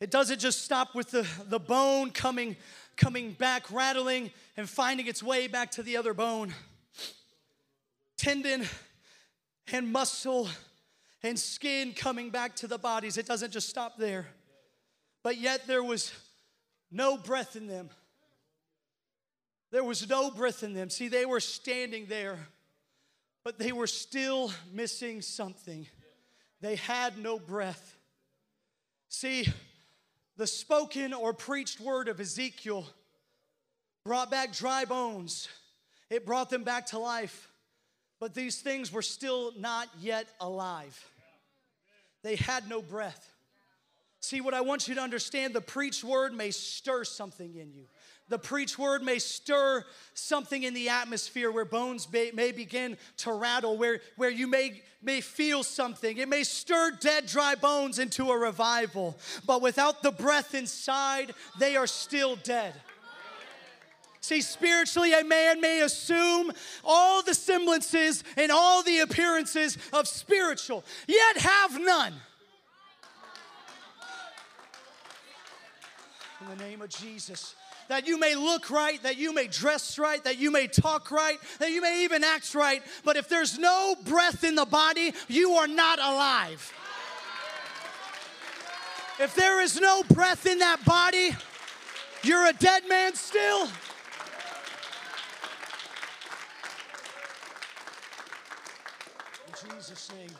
It 0.00 0.10
doesn't 0.10 0.40
just 0.40 0.62
stop 0.64 0.94
with 0.94 1.10
the, 1.10 1.26
the 1.48 1.60
bone 1.60 2.10
coming, 2.10 2.56
coming 2.96 3.32
back, 3.32 3.70
rattling, 3.70 4.30
and 4.56 4.68
finding 4.68 5.06
its 5.06 5.22
way 5.22 5.46
back 5.46 5.70
to 5.72 5.82
the 5.82 5.96
other 5.96 6.14
bone. 6.14 6.54
Tendon 8.16 8.66
and 9.72 9.92
muscle 9.92 10.48
and 11.22 11.38
skin 11.38 11.92
coming 11.92 12.30
back 12.30 12.56
to 12.56 12.66
the 12.66 12.78
bodies. 12.78 13.16
It 13.16 13.26
doesn't 13.26 13.52
just 13.52 13.68
stop 13.68 13.96
there. 13.98 14.26
But 15.22 15.38
yet 15.38 15.66
there 15.66 15.82
was 15.82 16.12
no 16.90 17.16
breath 17.16 17.56
in 17.56 17.66
them. 17.66 17.90
There 19.74 19.82
was 19.82 20.08
no 20.08 20.30
breath 20.30 20.62
in 20.62 20.72
them. 20.72 20.88
See, 20.88 21.08
they 21.08 21.26
were 21.26 21.40
standing 21.40 22.06
there, 22.06 22.38
but 23.42 23.58
they 23.58 23.72
were 23.72 23.88
still 23.88 24.52
missing 24.72 25.20
something. 25.20 25.88
They 26.60 26.76
had 26.76 27.18
no 27.18 27.40
breath. 27.40 27.96
See, 29.08 29.48
the 30.36 30.46
spoken 30.46 31.12
or 31.12 31.32
preached 31.32 31.80
word 31.80 32.06
of 32.06 32.20
Ezekiel 32.20 32.86
brought 34.04 34.30
back 34.30 34.52
dry 34.52 34.84
bones, 34.84 35.48
it 36.08 36.24
brought 36.24 36.50
them 36.50 36.62
back 36.62 36.86
to 36.86 37.00
life. 37.00 37.48
But 38.20 38.32
these 38.32 38.60
things 38.60 38.92
were 38.92 39.02
still 39.02 39.50
not 39.58 39.88
yet 40.00 40.28
alive. 40.40 41.04
They 42.22 42.36
had 42.36 42.68
no 42.68 42.80
breath. 42.80 43.28
See, 44.20 44.40
what 44.40 44.54
I 44.54 44.60
want 44.60 44.86
you 44.86 44.94
to 44.94 45.00
understand 45.00 45.52
the 45.52 45.60
preached 45.60 46.04
word 46.04 46.32
may 46.32 46.52
stir 46.52 47.02
something 47.02 47.56
in 47.56 47.72
you. 47.72 47.86
The 48.28 48.38
preached 48.38 48.78
word 48.78 49.02
may 49.02 49.18
stir 49.18 49.84
something 50.14 50.62
in 50.62 50.72
the 50.72 50.88
atmosphere 50.88 51.50
where 51.52 51.66
bones 51.66 52.10
may, 52.10 52.30
may, 52.30 52.52
begin 52.52 52.96
to 53.18 53.32
rattle, 53.32 53.76
where, 53.76 54.00
where 54.16 54.30
you 54.30 54.46
may, 54.46 54.82
may 55.02 55.20
feel 55.20 55.62
something. 55.62 56.16
It 56.16 56.28
may 56.28 56.42
stir 56.42 56.92
dead, 57.00 57.26
dry 57.26 57.54
bones 57.54 57.98
into 57.98 58.30
a 58.30 58.38
revival. 58.38 59.18
But 59.46 59.60
without 59.60 60.02
the 60.02 60.10
breath 60.10 60.54
inside, 60.54 61.34
they 61.58 61.76
are 61.76 61.86
still 61.86 62.36
dead. 62.36 62.72
See, 64.20 64.40
spiritually, 64.40 65.12
a 65.12 65.22
man 65.22 65.60
may 65.60 65.82
assume 65.82 66.50
all 66.82 67.22
the 67.22 67.34
semblances 67.34 68.24
and 68.38 68.50
all 68.50 68.82
the 68.82 69.00
appearances 69.00 69.76
of 69.92 70.08
spiritual, 70.08 70.82
yet 71.06 71.36
have 71.36 71.78
none. 71.78 72.14
In 76.40 76.56
the 76.56 76.64
name 76.64 76.80
of 76.80 76.88
Jesus 76.88 77.54
that 77.88 78.06
you 78.06 78.18
may 78.18 78.34
look 78.34 78.70
right, 78.70 79.02
that 79.02 79.16
you 79.16 79.34
may 79.34 79.46
dress 79.46 79.98
right, 79.98 80.22
that 80.24 80.38
you 80.38 80.50
may 80.50 80.66
talk 80.66 81.10
right, 81.10 81.38
that 81.58 81.70
you 81.70 81.80
may 81.80 82.04
even 82.04 82.24
act 82.24 82.54
right. 82.54 82.82
But 83.04 83.16
if 83.16 83.28
there's 83.28 83.58
no 83.58 83.96
breath 84.04 84.44
in 84.44 84.54
the 84.54 84.64
body, 84.64 85.12
you 85.28 85.52
are 85.52 85.68
not 85.68 85.98
alive. 85.98 86.72
If 89.20 89.34
there 89.34 89.60
is 89.60 89.80
no 89.80 90.02
breath 90.02 90.44
in 90.46 90.58
that 90.58 90.84
body, 90.84 91.30
you're 92.22 92.46
a 92.46 92.52
dead 92.52 92.82
man 92.88 93.14
still. 93.14 93.68
In 99.46 99.70
Jesus' 99.70 100.10
name. 100.16 100.30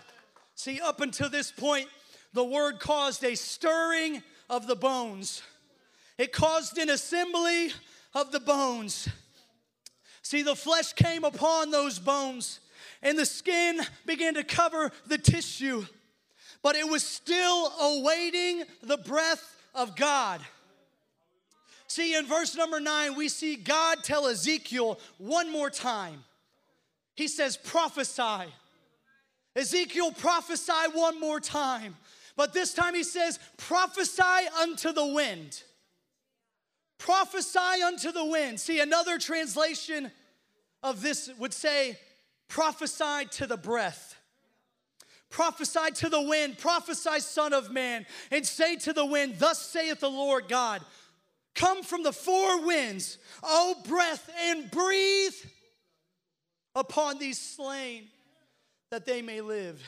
See, 0.57 0.81
up 0.81 1.01
until 1.01 1.29
this 1.29 1.53
point, 1.53 1.89
the 2.33 2.43
word 2.43 2.81
caused 2.81 3.23
a 3.23 3.37
stirring 3.37 4.23
of 4.51 4.67
the 4.67 4.75
bones. 4.75 5.43
It 6.19 6.33
caused 6.33 6.79
an 6.79 6.91
assembly 6.91 7.73
of 8.15 8.31
the 8.31 8.41
bones. 8.41 9.09
See, 10.23 10.43
the 10.43 10.57
flesh 10.57 10.93
came 10.93 11.25
upon 11.25 11.71
those 11.71 11.99
bones, 11.99 12.61
and 13.03 13.19
the 13.19 13.27
skin 13.27 13.81
began 14.07 14.35
to 14.35 14.45
cover 14.45 14.91
the 15.07 15.19
tissue, 15.19 15.85
but 16.63 16.77
it 16.77 16.89
was 16.89 17.03
still 17.03 17.73
awaiting 17.81 18.65
the 18.83 18.97
breath 18.97 19.57
of 19.75 19.97
God. 19.97 20.41
See, 21.89 22.15
in 22.15 22.27
verse 22.27 22.57
number 22.57 22.81
nine, 22.81 23.15
we 23.15 23.29
see 23.29 23.57
God 23.57 24.03
tell 24.03 24.27
Ezekiel 24.27 24.99
one 25.19 25.53
more 25.53 25.71
time. 25.71 26.25
He 27.15 27.29
says, 27.29 27.57
prophesy. 27.57 28.51
Ezekiel, 29.55 30.13
prophesy 30.13 30.73
one 30.93 31.21
more 31.21 31.39
time. 31.39 31.97
But 32.37 32.53
this 32.53 32.75
time 32.75 32.95
he 32.95 33.05
says, 33.05 33.39
prophesy 33.57 34.49
unto 34.61 34.93
the 34.93 35.07
wind. 35.07 35.63
Prophesy 37.05 37.83
unto 37.85 38.13
the 38.13 38.25
wind. 38.25 38.59
See, 38.59 38.81
another 38.81 39.19
translation 39.19 40.11
of 40.83 41.03
this 41.03 41.29
would 41.39 41.53
say, 41.53 41.99
prophesy 42.49 43.27
to 43.33 43.47
the 43.47 43.59
breath. 43.59 44.17
Prophesy 45.29 45.91
to 45.97 46.09
the 46.09 46.23
wind, 46.23 46.57
prophesy, 46.57 47.21
Son 47.21 47.53
of 47.53 47.71
Man, 47.71 48.07
and 48.31 48.47
say 48.47 48.77
to 48.77 48.95
the 48.95 49.05
wind, 49.05 49.35
Thus 49.39 49.61
saith 49.61 50.01
the 50.01 50.09
Lord 50.09 50.49
God, 50.49 50.81
Come 51.55 51.83
from 51.83 52.05
the 52.05 52.13
four 52.13 52.65
winds, 52.65 53.19
O 53.43 53.77
breath, 53.87 54.31
and 54.45 54.71
breathe 54.71 55.35
upon 56.75 57.19
these 57.19 57.39
slain 57.39 58.05
that 58.91 59.05
they 59.05 59.21
may 59.21 59.43
live. 59.43 59.87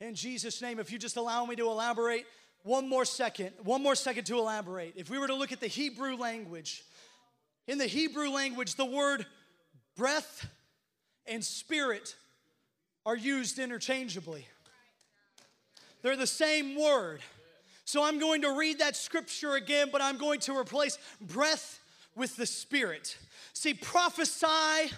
In 0.00 0.16
Jesus' 0.16 0.60
name, 0.60 0.80
if 0.80 0.90
you 0.90 0.98
just 0.98 1.16
allow 1.16 1.46
me 1.46 1.54
to 1.54 1.68
elaborate, 1.68 2.26
one 2.66 2.88
more 2.88 3.04
second, 3.04 3.52
one 3.62 3.80
more 3.80 3.94
second 3.94 4.24
to 4.24 4.38
elaborate. 4.38 4.94
If 4.96 5.08
we 5.08 5.18
were 5.18 5.28
to 5.28 5.34
look 5.34 5.52
at 5.52 5.60
the 5.60 5.68
Hebrew 5.68 6.16
language, 6.16 6.82
in 7.68 7.78
the 7.78 7.86
Hebrew 7.86 8.28
language, 8.28 8.74
the 8.74 8.84
word 8.84 9.24
breath 9.96 10.48
and 11.26 11.44
spirit 11.44 12.16
are 13.04 13.16
used 13.16 13.60
interchangeably. 13.60 14.46
They're 16.02 16.16
the 16.16 16.26
same 16.26 16.74
word. 16.80 17.20
So 17.84 18.02
I'm 18.02 18.18
going 18.18 18.42
to 18.42 18.56
read 18.58 18.80
that 18.80 18.96
scripture 18.96 19.54
again, 19.54 19.90
but 19.92 20.02
I'm 20.02 20.18
going 20.18 20.40
to 20.40 20.56
replace 20.56 20.98
breath 21.20 21.78
with 22.16 22.34
the 22.34 22.46
spirit. 22.46 23.16
See, 23.52 23.74
prophesy 23.74 24.92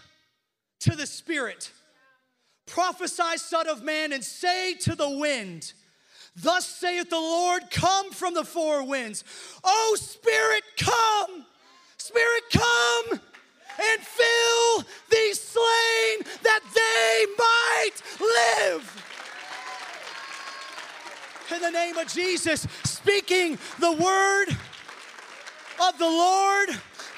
to 0.80 0.96
the 0.96 1.06
spirit. 1.06 1.70
Prophesy, 2.64 3.36
Son 3.36 3.68
of 3.68 3.82
Man, 3.82 4.14
and 4.14 4.24
say 4.24 4.74
to 4.74 4.94
the 4.94 5.10
wind, 5.10 5.74
Thus 6.42 6.66
saith 6.66 7.10
the 7.10 7.16
Lord, 7.16 7.70
come 7.70 8.12
from 8.12 8.34
the 8.34 8.44
four 8.44 8.84
winds. 8.84 9.24
Oh, 9.64 9.96
Spirit, 9.98 10.62
come. 10.76 11.44
Spirit, 11.96 12.42
come 12.52 13.20
and 13.80 14.00
fill 14.00 14.84
these 15.10 15.40
slain 15.40 16.22
that 16.42 16.60
they 16.74 17.26
might 17.38 17.96
live. 18.20 19.04
In 21.54 21.62
the 21.62 21.70
name 21.70 21.96
of 21.96 22.12
Jesus, 22.12 22.66
speaking 22.84 23.58
the 23.78 23.92
word 23.92 24.46
of 25.82 25.98
the 25.98 26.06
Lord 26.06 26.68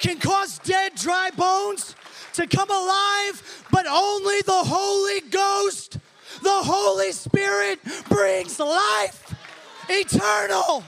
can 0.01 0.19
cause 0.19 0.59
dead, 0.61 0.95
dry 0.95 1.31
bones 1.37 1.95
to 2.35 2.47
come 2.47 2.71
alive, 2.71 3.65
but 3.71 3.87
only 3.87 4.41
the 4.43 4.53
Holy 4.53 5.21
Ghost 5.31 5.99
the 6.43 6.49
Holy 6.51 7.13
Spirit 7.13 7.81
brings 8.09 8.59
life 8.59 9.35
eternal. 9.89 10.85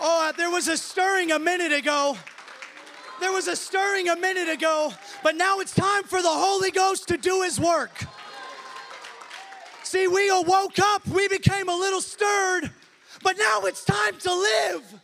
Oh, 0.00 0.32
there 0.36 0.50
was 0.50 0.68
a 0.68 0.76
stirring 0.76 1.32
a 1.32 1.38
minute 1.38 1.72
ago. 1.72 2.16
There 3.20 3.32
was 3.32 3.46
a 3.46 3.56
stirring 3.56 4.08
a 4.08 4.16
minute 4.16 4.48
ago, 4.48 4.92
but 5.22 5.36
now 5.36 5.60
it's 5.60 5.74
time 5.74 6.02
for 6.04 6.20
the 6.20 6.28
Holy 6.28 6.70
Ghost 6.70 7.08
to 7.08 7.16
do 7.16 7.42
His 7.42 7.60
work. 7.60 8.04
See, 9.82 10.08
we 10.08 10.30
woke 10.30 10.78
up, 10.78 11.06
we 11.06 11.28
became 11.28 11.68
a 11.68 11.76
little 11.76 12.00
stirred, 12.00 12.70
but 13.22 13.38
now 13.38 13.60
it's 13.62 13.84
time 13.84 14.16
to 14.18 14.34
live. 14.34 15.00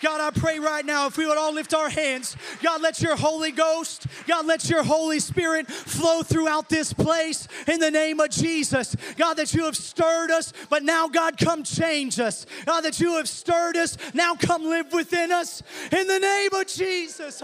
God, 0.00 0.20
I 0.20 0.30
pray 0.38 0.58
right 0.58 0.84
now 0.84 1.06
if 1.06 1.16
we 1.16 1.26
would 1.26 1.38
all 1.38 1.52
lift 1.52 1.74
our 1.74 1.88
hands, 1.88 2.36
God, 2.62 2.82
let 2.82 3.00
your 3.00 3.16
Holy 3.16 3.52
Ghost, 3.52 4.06
God, 4.26 4.46
let 4.46 4.68
your 4.68 4.82
Holy 4.82 5.20
Spirit 5.20 5.70
flow 5.70 6.22
throughout 6.22 6.68
this 6.68 6.92
place 6.92 7.48
in 7.66 7.80
the 7.80 7.90
name 7.90 8.20
of 8.20 8.30
Jesus. 8.30 8.96
God, 9.16 9.34
that 9.34 9.54
you 9.54 9.64
have 9.64 9.76
stirred 9.76 10.30
us, 10.30 10.52
but 10.68 10.82
now, 10.82 11.08
God, 11.08 11.36
come 11.36 11.62
change 11.62 12.18
us. 12.20 12.46
God, 12.66 12.82
that 12.82 13.00
you 13.00 13.16
have 13.16 13.28
stirred 13.28 13.76
us, 13.76 13.96
now 14.14 14.34
come 14.34 14.64
live 14.64 14.92
within 14.92 15.32
us 15.32 15.62
in 15.92 16.06
the 16.06 16.18
name 16.18 16.54
of 16.54 16.66
Jesus. 16.66 17.42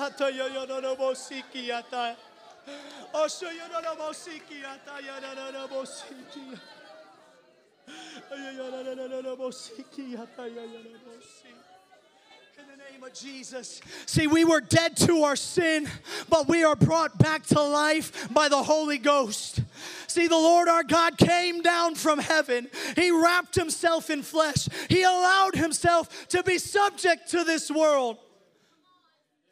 In 12.59 12.67
the 12.67 12.77
name 12.93 13.03
of 13.03 13.15
Jesus. 13.15 13.81
See, 14.07 14.27
we 14.27 14.45
were 14.45 14.61
dead 14.61 14.97
to 14.99 15.23
our 15.23 15.37
sin, 15.37 15.89
but 16.29 16.47
we 16.49 16.63
are 16.63 16.77
brought 16.77 17.19
back 17.19 17.47
to 17.47 17.61
life 17.61 18.29
by 18.33 18.49
the 18.49 18.63
Holy 18.63 18.99
Ghost. 18.99 19.61
See, 20.07 20.27
the 20.27 20.35
Lord 20.35 20.69
our 20.69 20.83
God 20.83 21.17
came 21.17 21.63
down 21.63 21.95
from 21.95 22.19
heaven. 22.19 22.69
He 22.97 23.11
wrapped 23.11 23.55
himself 23.55 24.11
in 24.11 24.23
flesh. 24.23 24.69
He 24.89 25.03
allowed 25.03 25.55
himself 25.55 26.29
to 26.29 26.43
be 26.43 26.59
subject 26.59 27.31
to 27.31 27.45
this 27.45 27.71
world. 27.71 28.19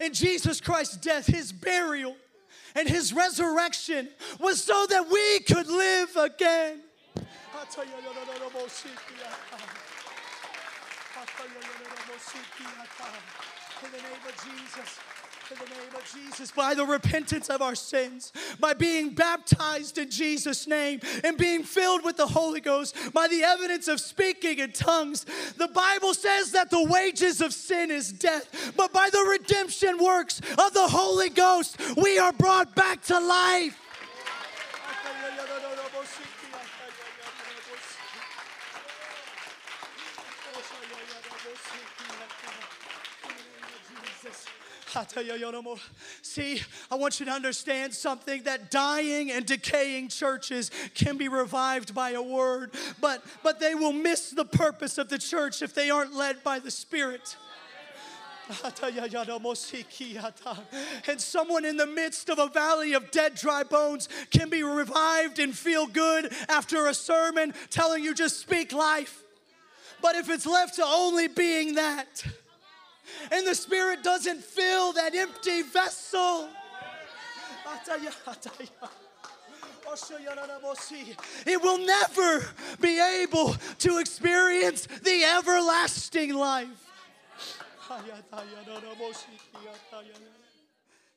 In 0.00 0.12
Jesus 0.12 0.60
Christ's 0.60 0.96
death, 0.96 1.26
his 1.26 1.52
burial, 1.52 2.16
and 2.74 2.88
his 2.88 3.12
resurrection 3.12 4.08
was 4.38 4.62
so 4.62 4.86
that 4.90 5.10
we 5.10 5.40
could 5.40 5.66
live 5.66 6.16
again. 6.16 6.82
In 13.82 13.90
the 13.90 13.96
name 13.98 14.22
of 14.26 14.34
Jesus. 14.44 15.00
In 15.50 15.56
the 15.58 15.64
name 15.64 15.94
of 15.96 16.04
Jesus, 16.14 16.50
by 16.50 16.74
the 16.74 16.84
repentance 16.84 17.48
of 17.48 17.62
our 17.62 17.74
sins, 17.74 18.32
by 18.60 18.74
being 18.74 19.14
baptized 19.14 19.96
in 19.96 20.10
Jesus' 20.10 20.66
name 20.66 21.00
and 21.24 21.38
being 21.38 21.62
filled 21.62 22.04
with 22.04 22.18
the 22.18 22.26
Holy 22.26 22.60
Ghost, 22.60 22.94
by 23.14 23.26
the 23.28 23.42
evidence 23.42 23.88
of 23.88 23.98
speaking 23.98 24.58
in 24.58 24.72
tongues. 24.72 25.24
The 25.56 25.68
Bible 25.68 26.12
says 26.12 26.52
that 26.52 26.68
the 26.68 26.84
wages 26.84 27.40
of 27.40 27.54
sin 27.54 27.90
is 27.90 28.12
death, 28.12 28.74
but 28.76 28.92
by 28.92 29.08
the 29.10 29.24
redemption 29.38 29.96
works 29.96 30.40
of 30.58 30.74
the 30.74 30.86
Holy 30.86 31.30
Ghost, 31.30 31.80
we 31.96 32.18
are 32.18 32.32
brought 32.32 32.74
back 32.74 33.02
to 33.04 33.18
life. 33.18 33.87
See, 46.22 46.60
I 46.90 46.94
want 46.96 47.20
you 47.20 47.26
to 47.26 47.32
understand 47.32 47.94
something 47.94 48.42
that 48.44 48.70
dying 48.70 49.30
and 49.30 49.46
decaying 49.46 50.08
churches 50.08 50.70
can 50.94 51.16
be 51.16 51.28
revived 51.28 51.94
by 51.94 52.10
a 52.10 52.22
word, 52.22 52.72
but 53.00 53.22
but 53.42 53.60
they 53.60 53.74
will 53.74 53.92
miss 53.92 54.30
the 54.30 54.44
purpose 54.44 54.98
of 54.98 55.08
the 55.08 55.18
church 55.18 55.62
if 55.62 55.74
they 55.74 55.90
aren't 55.90 56.14
led 56.14 56.42
by 56.42 56.58
the 56.58 56.70
Spirit. 56.70 57.36
And 61.06 61.20
someone 61.20 61.64
in 61.64 61.76
the 61.76 61.86
midst 61.86 62.30
of 62.30 62.38
a 62.38 62.46
valley 62.46 62.94
of 62.94 63.10
dead, 63.10 63.34
dry 63.34 63.62
bones 63.62 64.08
can 64.30 64.48
be 64.48 64.62
revived 64.62 65.38
and 65.38 65.56
feel 65.56 65.86
good 65.86 66.32
after 66.48 66.86
a 66.86 66.94
sermon 66.94 67.52
telling 67.70 68.02
you 68.02 68.14
just 68.14 68.40
speak 68.40 68.72
life. 68.72 69.22
But 70.00 70.16
if 70.16 70.30
it's 70.30 70.46
left 70.46 70.76
to 70.76 70.84
only 70.84 71.28
being 71.28 71.74
that, 71.74 72.24
and 73.30 73.46
the 73.46 73.54
Spirit 73.54 74.02
doesn't 74.02 74.42
fill 74.42 74.92
that 74.92 75.14
empty 75.14 75.62
vessel, 75.62 76.48
it 81.46 81.62
will 81.62 81.78
never 81.78 82.46
be 82.80 83.00
able 83.22 83.54
to 83.78 83.98
experience 83.98 84.86
the 84.86 85.24
everlasting 85.24 86.34
life. 86.34 86.86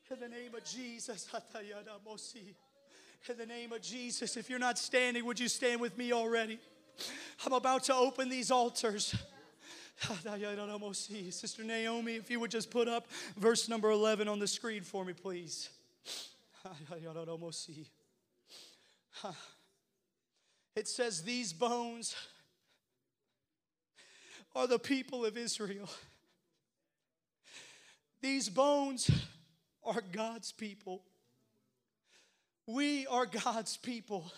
In 0.10 0.20
the 0.20 0.28
name 0.28 0.54
of 0.54 0.64
Jesus. 0.64 1.28
In 3.30 3.38
the 3.38 3.46
name 3.46 3.72
of 3.72 3.82
Jesus. 3.82 4.38
If 4.38 4.50
you're 4.50 4.60
not 4.60 4.78
standing, 4.78 5.26
would 5.26 5.40
you 5.40 5.48
stand 5.48 5.80
with 5.80 5.98
me 5.98 6.12
already? 6.12 6.60
I'm 7.46 7.54
about 7.54 7.84
to 7.84 7.96
open 7.96 8.30
these 8.30 8.52
altars. 8.52 9.16
Sister 11.32 11.64
Naomi, 11.64 12.16
if 12.16 12.30
you 12.32 12.40
would 12.40 12.52
just 12.52 12.72
put 12.72 12.88
up 12.88 13.08
verse 13.38 13.70
number 13.70 13.92
11 13.92 14.28
on 14.28 14.40
the 14.40 14.48
screen 14.48 14.82
for 14.84 15.06
me, 15.06 15.14
please. 15.14 15.70
You 17.02 17.12
don't 17.14 17.30
almost 17.30 17.66
see. 17.66 17.88
It 20.76 20.88
says, 20.88 21.24
These 21.24 21.54
bones 21.54 22.16
are 24.56 24.68
the 24.68 24.80
people 24.80 25.26
of 25.26 25.38
Israel. 25.38 25.90
These 28.22 28.50
bones 28.50 29.10
are 29.84 30.02
God's 30.12 30.52
people. 30.52 31.04
We 32.68 33.08
are 33.08 33.26
God's 33.26 33.78
people. 33.78 34.32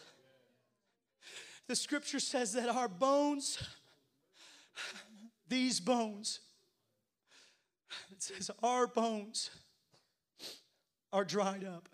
The 1.68 1.76
scripture 1.76 2.20
says 2.20 2.54
that 2.54 2.70
our 2.70 2.88
bones, 2.88 3.62
these 5.54 5.80
bones, 5.80 6.40
it 8.12 8.24
says 8.24 8.50
our 8.64 8.88
bones 8.88 9.52
are 11.12 11.24
dried 11.24 11.64
up. 11.64 11.88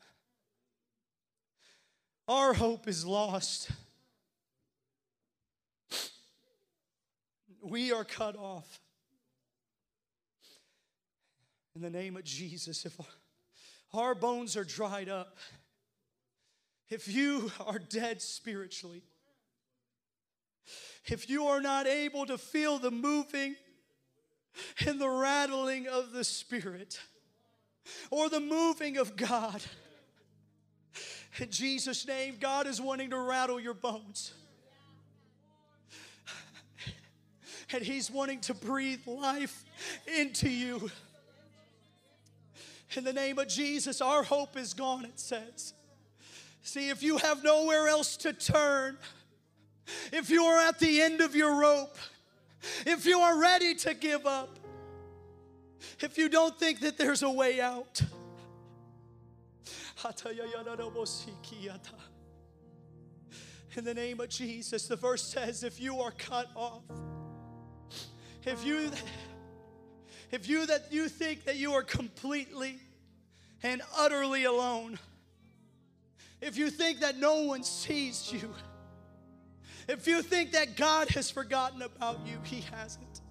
Our 2.25 2.53
hope 2.53 2.87
is 2.87 3.05
lost. 3.05 3.69
We 7.61 7.91
are 7.91 8.05
cut 8.05 8.37
off 8.37 8.79
in 11.75 11.81
the 11.81 11.89
name 11.89 12.15
of 12.15 12.23
Jesus. 12.23 12.85
If 12.85 12.97
our 13.93 14.15
bones 14.15 14.55
are 14.55 14.63
dried 14.63 15.09
up, 15.09 15.35
if 16.89 17.09
you 17.09 17.51
are 17.67 17.77
dead 17.77 18.21
spiritually, 18.21 19.03
if 21.11 21.29
you 21.29 21.45
are 21.45 21.61
not 21.61 21.87
able 21.87 22.25
to 22.25 22.37
feel 22.37 22.79
the 22.79 22.91
moving 22.91 23.55
and 24.85 24.99
the 24.99 25.09
rattling 25.09 25.87
of 25.87 26.11
the 26.11 26.23
Spirit 26.23 26.99
or 28.11 28.29
the 28.29 28.39
moving 28.39 28.97
of 28.97 29.15
God, 29.15 29.61
in 31.39 31.49
Jesus' 31.51 32.07
name, 32.07 32.37
God 32.39 32.67
is 32.67 32.81
wanting 32.81 33.11
to 33.11 33.19
rattle 33.19 33.59
your 33.59 33.73
bones. 33.73 34.33
And 37.71 37.83
He's 37.83 38.09
wanting 38.09 38.41
to 38.41 38.53
breathe 38.55 39.05
life 39.05 39.63
into 40.17 40.49
you. 40.49 40.89
In 42.95 43.03
the 43.03 43.13
name 43.13 43.37
of 43.37 43.47
Jesus, 43.47 44.01
our 44.01 44.23
hope 44.23 44.57
is 44.57 44.73
gone, 44.73 45.05
it 45.05 45.19
says. 45.19 45.73
See, 46.63 46.89
if 46.89 47.03
you 47.03 47.17
have 47.17 47.43
nowhere 47.43 47.87
else 47.87 48.17
to 48.17 48.33
turn, 48.33 48.97
if 50.11 50.29
you 50.29 50.43
are 50.43 50.59
at 50.67 50.79
the 50.79 51.01
end 51.01 51.21
of 51.21 51.35
your 51.35 51.59
rope, 51.59 51.97
if 52.85 53.05
you 53.05 53.19
are 53.19 53.39
ready 53.39 53.75
to 53.75 53.93
give 53.93 54.25
up, 54.25 54.59
if 55.99 56.17
you 56.17 56.29
don't 56.29 56.57
think 56.57 56.81
that 56.81 56.97
there's 56.97 57.23
a 57.23 57.29
way 57.29 57.61
out, 57.61 58.01
in 63.75 63.83
the 63.83 63.93
name 63.93 64.19
of 64.19 64.29
Jesus, 64.29 64.87
the 64.87 64.95
verse 64.95 65.23
says, 65.23 65.63
if 65.63 65.79
you 65.79 66.01
are 66.01 66.11
cut 66.11 66.47
off, 66.55 66.83
if 68.45 68.65
you 68.65 68.89
if 70.31 70.47
you 70.47 70.65
that 70.67 70.91
you 70.91 71.09
think 71.09 71.45
that 71.45 71.55
you 71.55 71.73
are 71.73 71.83
completely 71.83 72.79
and 73.63 73.81
utterly 73.97 74.45
alone, 74.45 74.97
if 76.41 76.57
you 76.57 76.69
think 76.69 76.99
that 76.99 77.17
no 77.17 77.41
one 77.41 77.63
sees 77.63 78.31
you, 78.31 78.53
if 79.89 80.07
you 80.07 80.21
think 80.21 80.53
that 80.53 80.77
God 80.77 81.09
has 81.09 81.29
forgotten 81.29 81.81
about 81.81 82.19
you, 82.25 82.37
He 82.43 82.61
hasn't. 82.61 83.21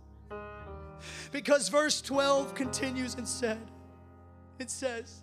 Because 1.32 1.68
verse 1.68 2.02
12 2.02 2.54
continues 2.54 3.14
and 3.14 3.26
said, 3.26 3.60
it 4.58 4.70
says, 4.70 5.22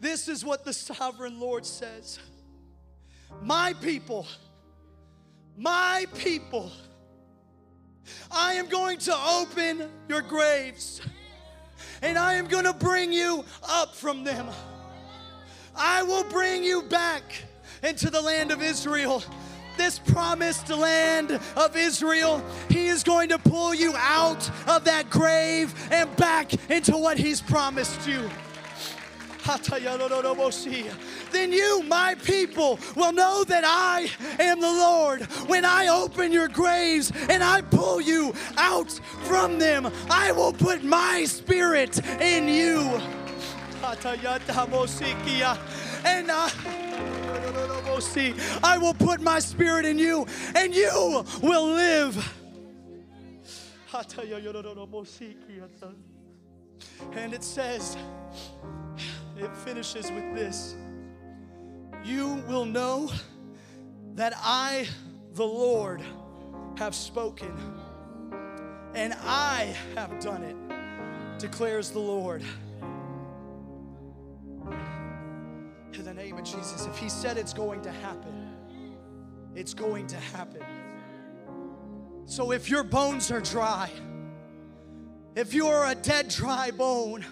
This 0.00 0.28
is 0.28 0.44
what 0.44 0.64
the 0.64 0.72
sovereign 0.72 1.40
Lord 1.40 1.66
says 1.66 2.18
My 3.42 3.72
people, 3.74 4.26
my 5.56 6.06
people, 6.14 6.70
I 8.30 8.54
am 8.54 8.68
going 8.68 8.98
to 8.98 9.16
open 9.16 9.88
your 10.08 10.22
graves 10.22 11.00
and 12.02 12.18
I 12.18 12.34
am 12.34 12.46
going 12.46 12.64
to 12.64 12.72
bring 12.72 13.12
you 13.12 13.44
up 13.68 13.94
from 13.94 14.24
them. 14.24 14.46
I 15.74 16.02
will 16.02 16.24
bring 16.24 16.62
you 16.62 16.82
back 16.82 17.22
into 17.82 18.10
the 18.10 18.20
land 18.20 18.52
of 18.52 18.62
Israel. 18.62 19.24
This 19.76 19.98
promised 19.98 20.70
land 20.70 21.40
of 21.56 21.76
Israel, 21.76 22.42
He 22.68 22.86
is 22.86 23.02
going 23.02 23.28
to 23.30 23.38
pull 23.38 23.74
you 23.74 23.94
out 23.96 24.48
of 24.68 24.84
that 24.84 25.10
grave 25.10 25.74
and 25.90 26.14
back 26.16 26.52
into 26.70 26.92
what 26.92 27.18
He's 27.18 27.40
promised 27.40 28.06
you 28.06 28.30
then 31.30 31.52
you, 31.52 31.82
my 31.82 32.14
people, 32.24 32.78
will 32.96 33.12
know 33.12 33.44
that 33.44 33.64
I 33.66 34.10
am 34.42 34.60
the 34.60 34.70
Lord. 34.70 35.22
When 35.48 35.64
I 35.64 35.88
open 35.88 36.32
your 36.32 36.48
graves 36.48 37.12
and 37.28 37.42
I 37.42 37.60
pull 37.60 38.00
you 38.00 38.34
out 38.56 38.90
from 39.24 39.58
them, 39.58 39.90
I 40.08 40.32
will 40.32 40.52
put 40.52 40.82
my 40.82 41.24
spirit 41.24 42.00
in 42.20 42.48
you. 42.48 42.80
And 46.06 46.30
I, 46.30 46.50
I 48.62 48.78
will 48.78 48.94
put 48.94 49.20
my 49.20 49.38
spirit 49.38 49.84
in 49.84 49.98
you, 49.98 50.26
and 50.54 50.74
you 50.74 51.24
will 51.42 51.66
live. 51.66 52.16
And 57.12 57.32
it 57.32 57.44
says, 57.44 57.96
it 59.36 59.56
finishes 59.58 60.10
with 60.10 60.34
this 60.34 60.74
You 62.04 62.42
will 62.48 62.64
know 62.64 63.10
that 64.14 64.32
I, 64.36 64.88
the 65.34 65.46
Lord, 65.46 66.02
have 66.76 66.94
spoken, 66.94 67.52
and 68.94 69.14
I 69.22 69.74
have 69.94 70.20
done 70.20 70.42
it, 70.42 70.56
declares 71.38 71.90
the 71.90 72.00
Lord. 72.00 72.42
In 75.94 76.04
the 76.04 76.14
name 76.14 76.36
of 76.38 76.44
Jesus, 76.44 76.86
if 76.86 76.98
He 76.98 77.08
said 77.08 77.38
it's 77.38 77.52
going 77.52 77.80
to 77.82 77.92
happen, 77.92 78.52
it's 79.54 79.74
going 79.74 80.06
to 80.08 80.16
happen. 80.16 80.62
So 82.26 82.50
if 82.50 82.68
your 82.68 82.82
bones 82.82 83.30
are 83.30 83.40
dry, 83.40 83.90
if 85.36 85.54
you 85.54 85.68
are 85.68 85.90
a 85.90 85.94
dead, 85.94 86.28
dry 86.28 86.70
bone, 86.70 87.24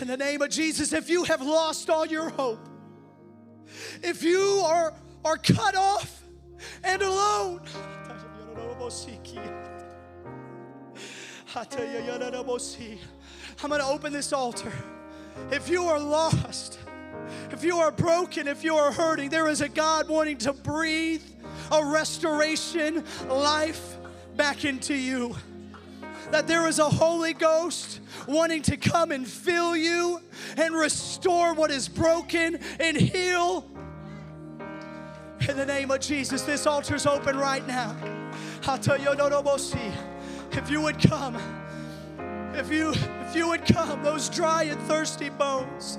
in 0.00 0.08
the 0.08 0.16
name 0.16 0.42
of 0.42 0.50
Jesus, 0.50 0.92
if 0.92 1.08
you 1.08 1.24
have 1.24 1.40
lost 1.40 1.88
all 1.88 2.04
your 2.04 2.28
hope, 2.30 2.68
if 4.02 4.22
you 4.22 4.62
are, 4.64 4.92
are 5.24 5.36
cut 5.38 5.74
off 5.74 6.22
and 6.84 7.00
alone, 7.00 7.62
I'm 13.62 13.70
going 13.70 13.80
to 13.80 13.86
open 13.86 14.12
this 14.12 14.32
altar. 14.32 14.72
If 15.50 15.68
you 15.68 15.84
are 15.84 15.98
lost, 15.98 16.78
if 17.50 17.64
you 17.64 17.78
are 17.78 17.90
broken, 17.90 18.48
if 18.48 18.64
you 18.64 18.76
are 18.76 18.92
hurting, 18.92 19.30
there 19.30 19.48
is 19.48 19.60
a 19.60 19.68
God 19.68 20.08
wanting 20.08 20.38
to 20.38 20.52
breathe 20.52 21.22
a 21.72 21.84
restoration 21.84 23.04
life 23.28 23.96
back 24.36 24.64
into 24.64 24.94
you 24.94 25.34
that 26.30 26.46
there 26.46 26.66
is 26.66 26.78
a 26.78 26.88
Holy 26.88 27.32
Ghost 27.32 28.00
wanting 28.26 28.62
to 28.62 28.76
come 28.76 29.12
and 29.12 29.26
fill 29.26 29.76
you 29.76 30.20
and 30.56 30.74
restore 30.74 31.54
what 31.54 31.70
is 31.70 31.88
broken 31.88 32.58
and 32.80 32.96
heal. 32.96 33.64
In 35.48 35.56
the 35.56 35.66
name 35.66 35.90
of 35.90 36.00
Jesus, 36.00 36.42
this 36.42 36.66
altar's 36.66 37.06
open 37.06 37.36
right 37.36 37.66
now. 37.66 37.94
If 40.52 40.70
you 40.70 40.80
would 40.80 40.98
come, 40.98 41.36
if 42.54 42.72
you 42.72 42.94
if 43.20 43.36
you 43.36 43.48
would 43.48 43.64
come, 43.66 44.02
those 44.02 44.28
dry 44.28 44.64
and 44.64 44.80
thirsty 44.82 45.28
bones. 45.28 45.98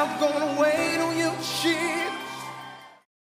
I'm 0.00 0.18
gonna 0.18 0.58
wait 0.58 0.89